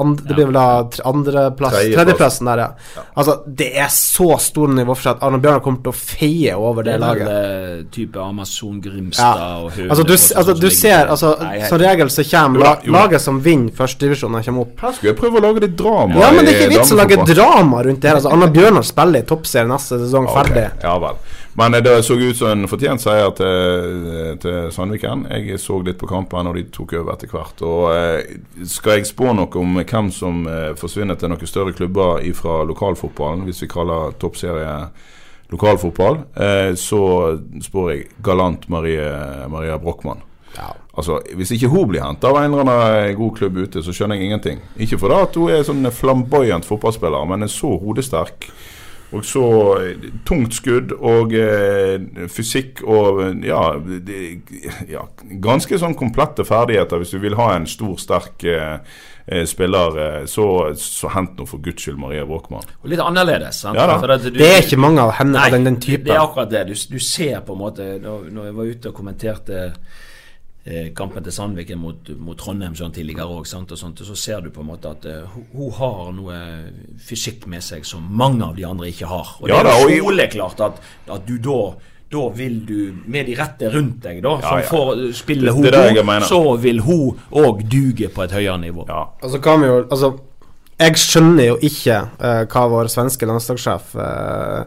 [0.00, 0.64] and, Det blir vel da
[1.08, 1.94] andreplass Tredjeplass.
[1.96, 3.04] Tredjeplassen der, ja.
[3.16, 6.94] Altså, det er så stor nivåforskjell at Arne Bjørnar kommer til å feie over det
[6.98, 7.28] det laget.
[7.28, 9.56] eh, type Amazon Grimstad Ja.
[9.62, 12.64] og Hønefoss Altså, du, sånn altså, du ser altså, Nei, Som regel så kommer Jo
[12.64, 14.76] la, jo laget som vinner førstedivisjonen, kommer opp.
[14.84, 16.20] Her skulle jeg prøve å lage litt drama.
[16.20, 18.20] Ja, men det er ikke vits å lage drama rundt det her.
[18.20, 20.68] Altså, Arne Bjørnar spiller i toppserien neste sesong, ferdig.
[20.68, 20.84] ferdig.
[20.84, 21.16] Ja vel.
[21.54, 25.26] Men eh, det så ut som en fortjent seier til, til Sandviken.
[25.30, 27.64] Jeg så litt på kampen, og de tok over etter hvert.
[27.66, 28.36] Og eh,
[28.68, 33.46] Skal jeg spå noe om hvem som eh, forsvinner til noen større klubber fra lokalfotballen,
[33.48, 34.76] hvis vi kaller toppserie
[35.52, 37.02] lokalfotball, eh, så
[37.62, 39.04] spår jeg galant Marie,
[39.52, 40.24] Maria Brochmann.
[40.94, 44.18] Altså, Hvis ikke hun blir henta av en eller annen god klubb ute, så skjønner
[44.18, 44.60] jeg ingenting.
[44.78, 48.46] Ikke fordi at hun er sånn flamboyant fotballspiller, men er så hodesterk.
[49.14, 49.44] Og så
[49.78, 54.20] eh, tungt skudd og eh, fysikk og eh, ja, de,
[54.90, 55.04] ja
[55.44, 58.78] Ganske sånn komplette ferdigheter hvis du vil ha en stor, sterk eh,
[59.26, 60.24] eh, spiller.
[60.30, 60.46] Så,
[60.80, 62.66] så hent nå for guds skyld Maria Brochmann.
[62.82, 63.62] Og litt annerledes.
[63.64, 63.78] Sant?
[63.78, 63.98] Ja da.
[64.02, 66.08] For at du- Det er ikke mange av henne Nei, av den, den typen.
[66.10, 66.64] det er akkurat det.
[66.72, 69.62] Du, du ser på en måte Når, når jeg var ute og kommenterte
[70.96, 74.48] kampen til Sandviken mot, mot Trondheim sånn tidligere òg, og sånt, og så ser du
[74.48, 76.38] på en måte at uh, hun, har noe
[77.04, 79.34] fysikk med seg som mange av de andre ikke har.
[79.42, 80.80] Og Ja det er jo soleklart at,
[81.12, 81.58] at du da
[82.14, 84.66] da vil du, med de rette rundt deg, da, som ja.
[84.68, 88.32] får spille Det- hun det det jeg god, så vil hun òg duge på et
[88.32, 88.84] høyere nivå.
[88.88, 89.08] Ja.
[89.22, 90.12] Altså, så kan vi jo Altså,
[90.78, 94.64] jeg skjønner jo ikke uh, hva vår svenske landslagssjef uh,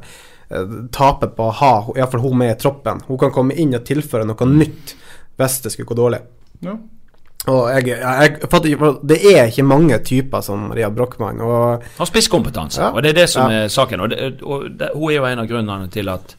[0.49, 3.01] eh, taper på å ha iallfall hun med i troppen.
[3.07, 4.95] Hun kan komme inn og tilføre noe nytt
[5.38, 6.19] hvis det skulle gå dårlig.
[6.63, 6.73] Ja.
[7.47, 8.38] Og jeg, jeg,
[9.07, 11.39] Det er ikke mange typer som Ria Brochmann.
[11.41, 12.89] Og Har spisskompetanse, Ja.
[12.91, 13.63] og det er det som Ja.
[13.63, 13.99] er saken.
[13.99, 16.35] Og, det, og det, hun er jo en av grunnene til at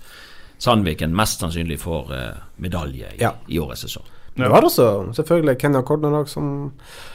[0.58, 3.30] Sandviken mest sannsynlig får eh, medalje i, Ja.
[3.48, 4.04] i årets sesong.
[4.36, 6.72] du har også selvfølgelig Kenya Kordner som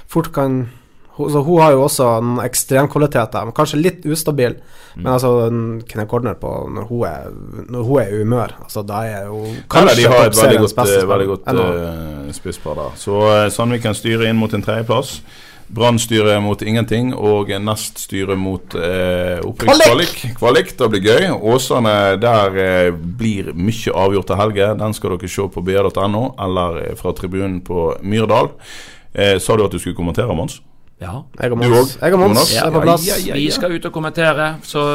[0.07, 0.69] fort kan
[1.17, 4.55] hun, så hun har jo også en ekstremkvaliteter, men kanskje litt ustabil.
[4.95, 5.29] Men altså
[5.89, 7.31] Kenya Cordner på når hun er
[7.73, 10.77] Når hun er i humør, altså da er hun Kanskje de har et veldig godt,
[10.83, 11.79] eh, veldig godt Eller-
[12.27, 12.91] eh, spisspar der.
[13.01, 15.15] Så eh, Sandviken styrer inn mot en tredjeplass.
[15.73, 20.35] Brann styrer mot ingenting, og Nest styrer mot eh, opprykkskvalik.
[20.37, 21.29] Kvalik, det blir gøy.
[21.41, 24.67] Åsane, der eh, blir mye avgjort til helge.
[24.77, 28.51] Den skal dere se på br.no, eller fra tribunen på Myrdal.
[29.15, 30.59] Eh, sa du at du skulle kommentere, Mons?
[31.03, 31.17] Ja.
[31.41, 32.55] Jeg og Du Mons, jeg og Mons Jonas?
[32.63, 33.07] er på plass.
[33.07, 33.41] Ja, ja, ja.
[33.41, 34.87] Vi skal ut og kommentere, så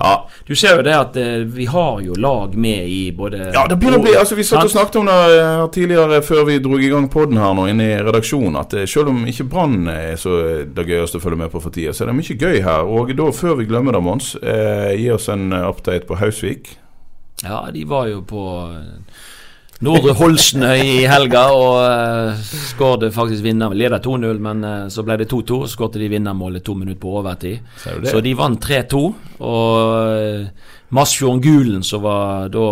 [0.00, 0.24] Ja.
[0.46, 3.76] Du ser jo det at eh, vi har jo lag med i både Ja, det
[3.76, 6.78] begynner å bli altså Vi satt og snakket om det eh, tidligere før vi dro
[6.80, 10.14] i gang podden her nå inne i redaksjonen, at eh, selv om ikke Brann er
[10.16, 12.62] så eh, det gøyeste å følge med på for tida, så er det mye gøy
[12.64, 12.86] her.
[12.88, 16.72] Og da, før vi glemmer det, Mons, eh, gi oss en eh, update på Hausvik.
[17.44, 19.20] Ja, de var jo på eh,
[19.80, 23.72] Nordre Holsnøy i helga og uh, skåret faktisk vinner.
[23.72, 25.62] Leder 2-0, men uh, så ble det 2-2.
[25.64, 27.62] Så skåret de vinnermålet to minutter på overtid.
[27.80, 29.00] Så de vant 3-2.
[29.40, 32.66] Og uh, Masfjorden Gulen, som var da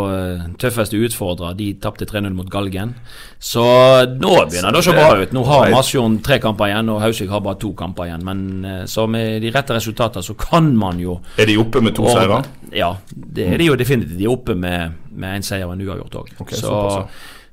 [0.60, 2.92] tøffeste utfordrer, de tapte 3-0 mot Galgen.
[3.40, 3.64] Så
[4.10, 5.32] nå begynner det å se bra ut.
[5.32, 8.26] Nå har Masfjorden tre kamper igjen, og Hausvik har bare to kamper igjen.
[8.26, 12.10] Men så med de rette resultatene så kan man jo Er de oppe med to
[12.10, 12.42] seire?
[12.74, 14.18] Ja, det er de jo definitivt.
[14.18, 16.32] De er oppe med én seier og en uavgjort òg.
[16.44, 17.02] Okay, så, så,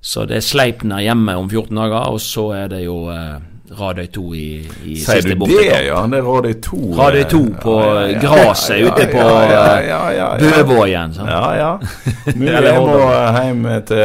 [0.02, 4.06] så det er Sleipner hjemme om 14 dager, og så er det jo uh, Radøy
[4.14, 4.42] 2 i,
[4.86, 5.86] i Sier siste du det, bortekamp.
[5.88, 6.02] ja?
[6.12, 6.80] Det er Radøy 2.
[7.00, 7.78] Radøy 2 på
[8.22, 9.24] graset ute på
[10.44, 11.16] Bøvågen.
[11.26, 11.72] Ja, ja.
[12.36, 14.04] Mulig jeg må hjem til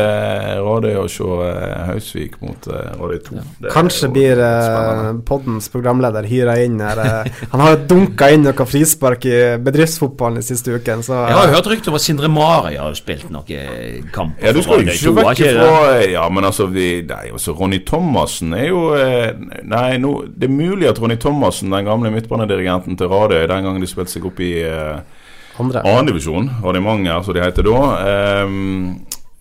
[0.65, 3.43] Radøy og se eh, Hausvik mot eh, Radøy 2.
[3.61, 7.03] Det er Kanskje blir eh, poddens programleder hyra inn her.
[7.53, 11.59] han har dunka inn noe frispark i bedriftsfotballen den siste uken, så Jeg har jo
[11.59, 14.49] hørt rykter om at Sindre Mari har spilt noen kamper.
[14.49, 16.11] Ja, du skal jo Radøy ikke 2, vekk ikke det?
[16.15, 19.31] Ja, men altså, vi, nei, altså Ronny Thomassen er jo eh,
[19.69, 23.83] Nei, nå, det er mulig at Ronny Thomassen, den gamle midtbanedirigenten til Radøy, den gangen
[23.83, 25.01] de spilte seg opp i eh,
[25.61, 25.83] andre.
[25.85, 28.99] annendivisjon, Radimanger som de heter da, ehm,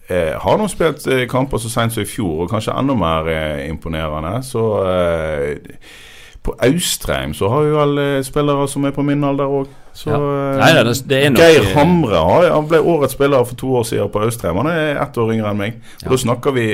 [0.10, 3.32] eh, har nå spilt eh, kamper så sent som i fjor, og kanskje enda mer
[3.34, 4.40] eh, imponerende.
[4.44, 5.58] Så eh,
[6.44, 9.72] på Austrheim så har vi vel eh, spillere som er på min alder òg.
[9.94, 10.16] Så Ja.
[10.16, 12.20] eh, Nei, det, det er nok Geir Hamre
[12.54, 14.56] han ble årets spiller for to år siden på Austrheim.
[14.62, 15.80] Han er ett år yngre enn meg.
[16.06, 16.68] Og Da snakker vi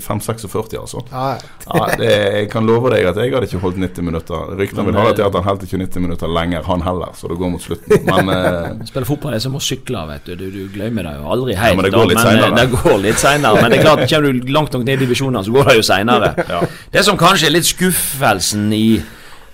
[0.00, 1.02] 5-46, altså.
[1.12, 1.36] Ja,
[1.66, 4.52] Ja, det, jeg kan love deg at jeg hadde ikke holdt 90 minutter.
[4.58, 7.10] Ryktene vil ha det til at han holdt ikke 90 minutter lenger, han heller.
[7.18, 8.04] Så det går mot slutten.
[8.06, 10.36] Men eh, Spiller fotball er som å sykle, vet du.
[10.36, 11.72] Du, du glemmer det jo aldri helt.
[11.74, 13.62] Ja, men det går litt litt men, eh, Det går litt senere.
[13.62, 15.86] Men det er klart, kommer du langt nok ned i divisjonene, så går det jo
[15.90, 16.32] seinere.
[16.56, 16.60] Ja.
[16.92, 19.00] Det som kanskje er litt skuffelsen i,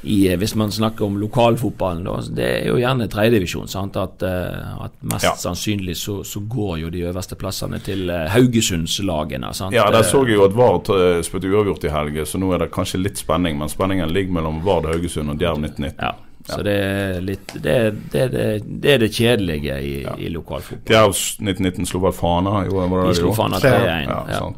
[0.03, 3.68] i eh, hvis man snakker om lokalfotballen, da, det er jo gjerne tredjedivisjon.
[4.03, 5.34] At, eh, at mest Ja.
[5.38, 9.53] sannsynlig så, så går jo de øverste plassene til eh, Haugesundslagene.
[9.55, 9.74] Sant?
[9.74, 10.90] ja, der så jeg jo at Vard
[11.24, 13.59] spilte uavgjort i helge, så nå er det kanskje litt spenning.
[13.59, 15.98] Men spenningen ligger mellom Vard Haugesund og Djerv 1919.
[16.03, 16.12] Ja,
[16.48, 17.74] så det er litt Det,
[18.11, 18.46] det, det,
[18.82, 19.92] det er det kjedelige i,
[20.26, 20.88] i lokalfotball.
[20.90, 22.64] Djerv 1919 slo vel Fana?
[22.66, 23.34] Jo, var det De slo?
[23.38, 24.09] Fana 3-1.
[24.11, 24.50] Ja, Ja.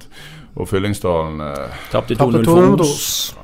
[0.55, 3.35] Og Fyllingsdalen eh, Tapte Tapte 2-0 2-0 for Os.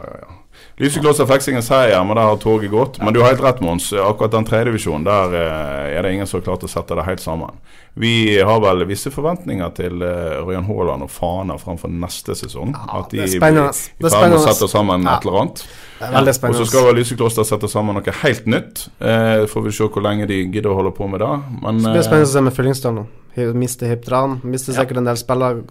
[0.81, 2.99] Lysekloster fikk seg en seier, men der har toget gått.
[3.05, 3.91] Men du har helt rett, Mons.
[3.93, 7.21] Akkurat den tredjedivisjonen, der eh, er det ingen som har klart å sette det helt
[7.21, 7.59] sammen.
[8.01, 12.73] Vi har vel visse forventninger til Ørjan Haaland og Fana framfor neste sesong.
[12.77, 13.75] At de det er spennende.
[13.99, 15.17] blir i ferd med å sette sammen Ja.
[15.19, 15.65] et eller annet.
[16.01, 18.89] Veldig Og så skal vel Lysekloster sette sammen noe helt nytt.
[19.01, 21.33] Eh, får vi se hvor lenge de gidder å holde på med det.
[21.61, 22.97] Men Så blir det eh, spennende å se med Fyllingsdalen.
[23.05, 23.55] nå.
[23.55, 25.63] Mister Hipdran, Mister sikkert en del spillere.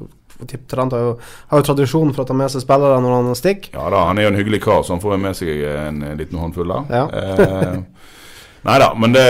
[0.47, 1.11] Hiptran har jo,
[1.51, 3.73] har jo tradisjon for å ta med seg spillere når han stikker.
[3.75, 5.99] Ja da, han er jo en hyggelig kar, så han får jo med seg en
[6.19, 6.93] liten håndfull der.
[6.95, 7.03] Ja.
[7.09, 8.15] Eh,
[8.69, 9.25] nei da, men det,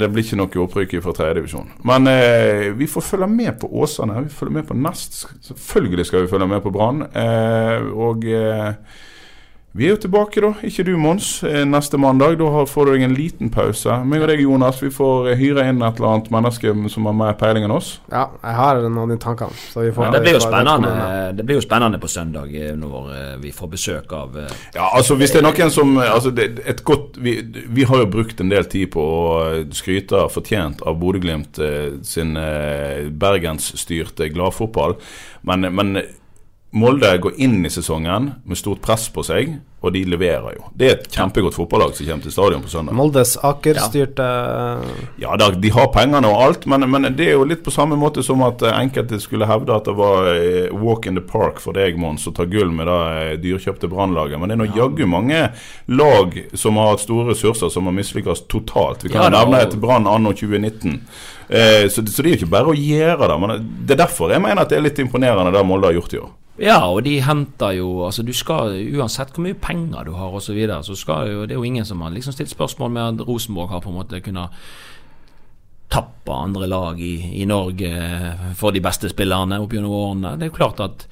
[0.00, 1.70] det blir ikke noe opprykk fra tredjedivisjon.
[1.90, 4.24] Men eh, vi får følge med på Åsane.
[4.26, 5.22] Vi følger med på Nest.
[5.50, 7.04] Selvfølgelig skal vi følge med på Brann.
[7.12, 8.74] Eh, og eh,
[9.72, 10.48] vi er jo tilbake, da.
[10.66, 12.40] Ikke du, Mons, eh, neste mandag.
[12.40, 14.00] Da får du deg en liten pause.
[14.02, 17.14] Meg og deg, Jonas, vi får eh, hyre inn et eller annet menneske som har
[17.14, 17.92] mer peiling enn oss.
[18.10, 19.46] Ja, jeg har noen får
[19.78, 20.90] Ja, det blir jo spennende
[21.38, 24.34] Det blir jo spennende på søndag eh, når vi får besøk av
[24.74, 27.38] Ja, altså hvis det er noen som altså det, et godt, vi,
[27.70, 29.26] vi har jo brukt en del tid på å
[29.70, 31.62] skryte fortjent av Bodø-Glimt
[32.06, 32.34] sin
[33.22, 34.98] bergensstyrte gladfotball.
[35.46, 36.00] Men, men
[36.72, 40.68] Molde går inn i sesongen med stort press på seg, og de leverer jo.
[40.78, 42.94] Det er et kjempegodt fotballag som kommer til stadion på søndag.
[42.94, 44.26] Moldes Aker-styrte
[45.18, 47.96] Ja, da, de har pengene og alt, men, men det er jo litt på samme
[47.98, 51.58] måte som at eh, enkelte skulle hevde at det var eh, walk in the park
[51.64, 54.38] for deg, Mons, å ta gull med det eh, dyrkjøpte Brannlaget.
[54.38, 55.40] Men det er nå jaggu mange
[55.90, 59.02] lag som har hatt store ressurser, som har mislykkes totalt.
[59.08, 61.00] Vi kan Ja, nevne et Brann anno 2019.
[61.50, 63.40] Eh, så, så det er jo ikke bare å gjøre det.
[63.42, 66.14] Men det er derfor jeg mener at det er litt imponerende det Molde har gjort
[66.14, 66.30] i år.
[66.60, 70.50] Ja, og de henter jo Altså du skal Uansett hvor mye penger du har osv.,
[70.50, 73.02] så, videre, så skal jo Det er jo ingen som har liksom stilt spørsmål med
[73.22, 74.62] at Rosenborg har på en måte kunnet
[75.90, 77.88] tappe andre lag i, i Norge
[78.54, 80.36] for de beste spillerne opp gjennom årene.
[80.38, 81.06] Det er jo klart at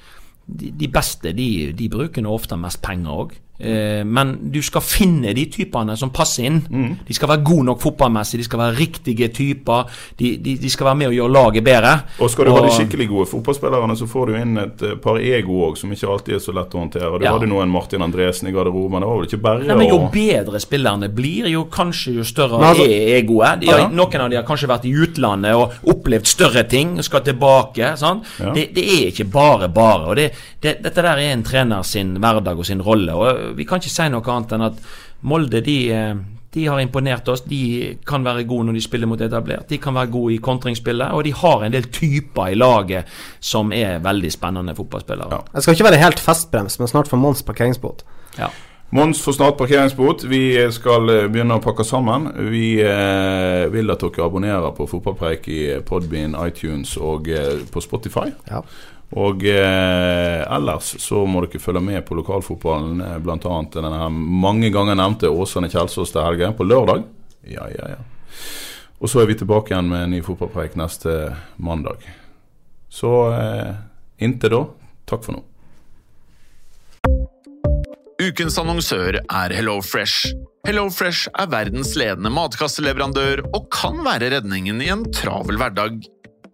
[0.45, 3.33] de, de beste de, de bruker nå ofte mest penger òg.
[3.59, 6.61] Eh, men du skal finne de typene som passer inn.
[7.05, 9.89] De skal være gode nok fotballmessig, de skal være riktige typer.
[10.17, 11.91] De, de, de skal være med og gjøre laget bedre.
[12.23, 15.19] Og skal du ha de skikkelig gode fotballspillerne, så får du inn et eh, par
[15.19, 17.19] ego òg, som ikke alltid er så lett å håndtere.
[17.19, 17.33] Du Ja.
[17.35, 19.01] hadde nå en Martin Andresen i garderoben.
[19.03, 22.23] Det var vel ikke bare Nei, men Jo å bedre spillerne blir, jo kanskje jo
[22.23, 23.59] større altså- er egoet.
[23.59, 23.87] De har, Ja.
[23.89, 27.97] Noen av de har kanskje vært i utlandet og opplevd større ting og skal tilbake.
[27.97, 28.23] sant?
[28.39, 28.53] Ja.
[28.53, 30.07] Det, det er ikke bare bare.
[30.07, 30.31] og det,
[30.61, 33.13] det, Dette der er en trener sin hverdag og sin rolle.
[33.13, 34.83] og Vi kan ikke si noe annet enn at
[35.29, 36.13] Molde de, eh,
[36.53, 37.43] De har imponert oss.
[37.45, 39.67] De kan være gode når de spiller mot etablert.
[39.69, 41.13] De kan være gode i kontringsspillet.
[41.13, 43.05] Og de har en del typer i laget
[43.39, 45.29] som er veldig spennende fotballspillere.
[45.29, 45.43] Ja.
[45.53, 48.01] Jeg skal ikke være helt festbrems, men snart får Mons parkeringsbot.
[48.39, 48.49] Ja.
[48.89, 50.23] Mons får snart parkeringsbot.
[50.25, 52.31] Vi skal eh, begynne å pakke sammen.
[52.49, 58.31] Vi eh, vil at dere abonnerer på Fotballpreik i Podbean, iTunes og eh, på Spotify.
[58.49, 58.63] Ja.
[59.17, 63.39] Og eh, ellers så må dere følge med på lokalfotballen, eh, bl.a.
[63.73, 67.07] denne her mange ganger nevnte Åsane Kjelsås til helgen, på lørdag.
[67.49, 68.01] Ja, ja, ja.
[68.99, 72.03] Og så er vi tilbake igjen med en ny fotballpreik neste mandag.
[72.91, 73.71] Så eh,
[74.21, 74.61] inntil da,
[75.09, 75.45] takk for nå.
[78.19, 80.35] Ukens annonsør er HelloFresh.
[80.67, 86.03] HelloFresh er verdens ledende matkasseleverandør og kan være redningen i en travel hverdag.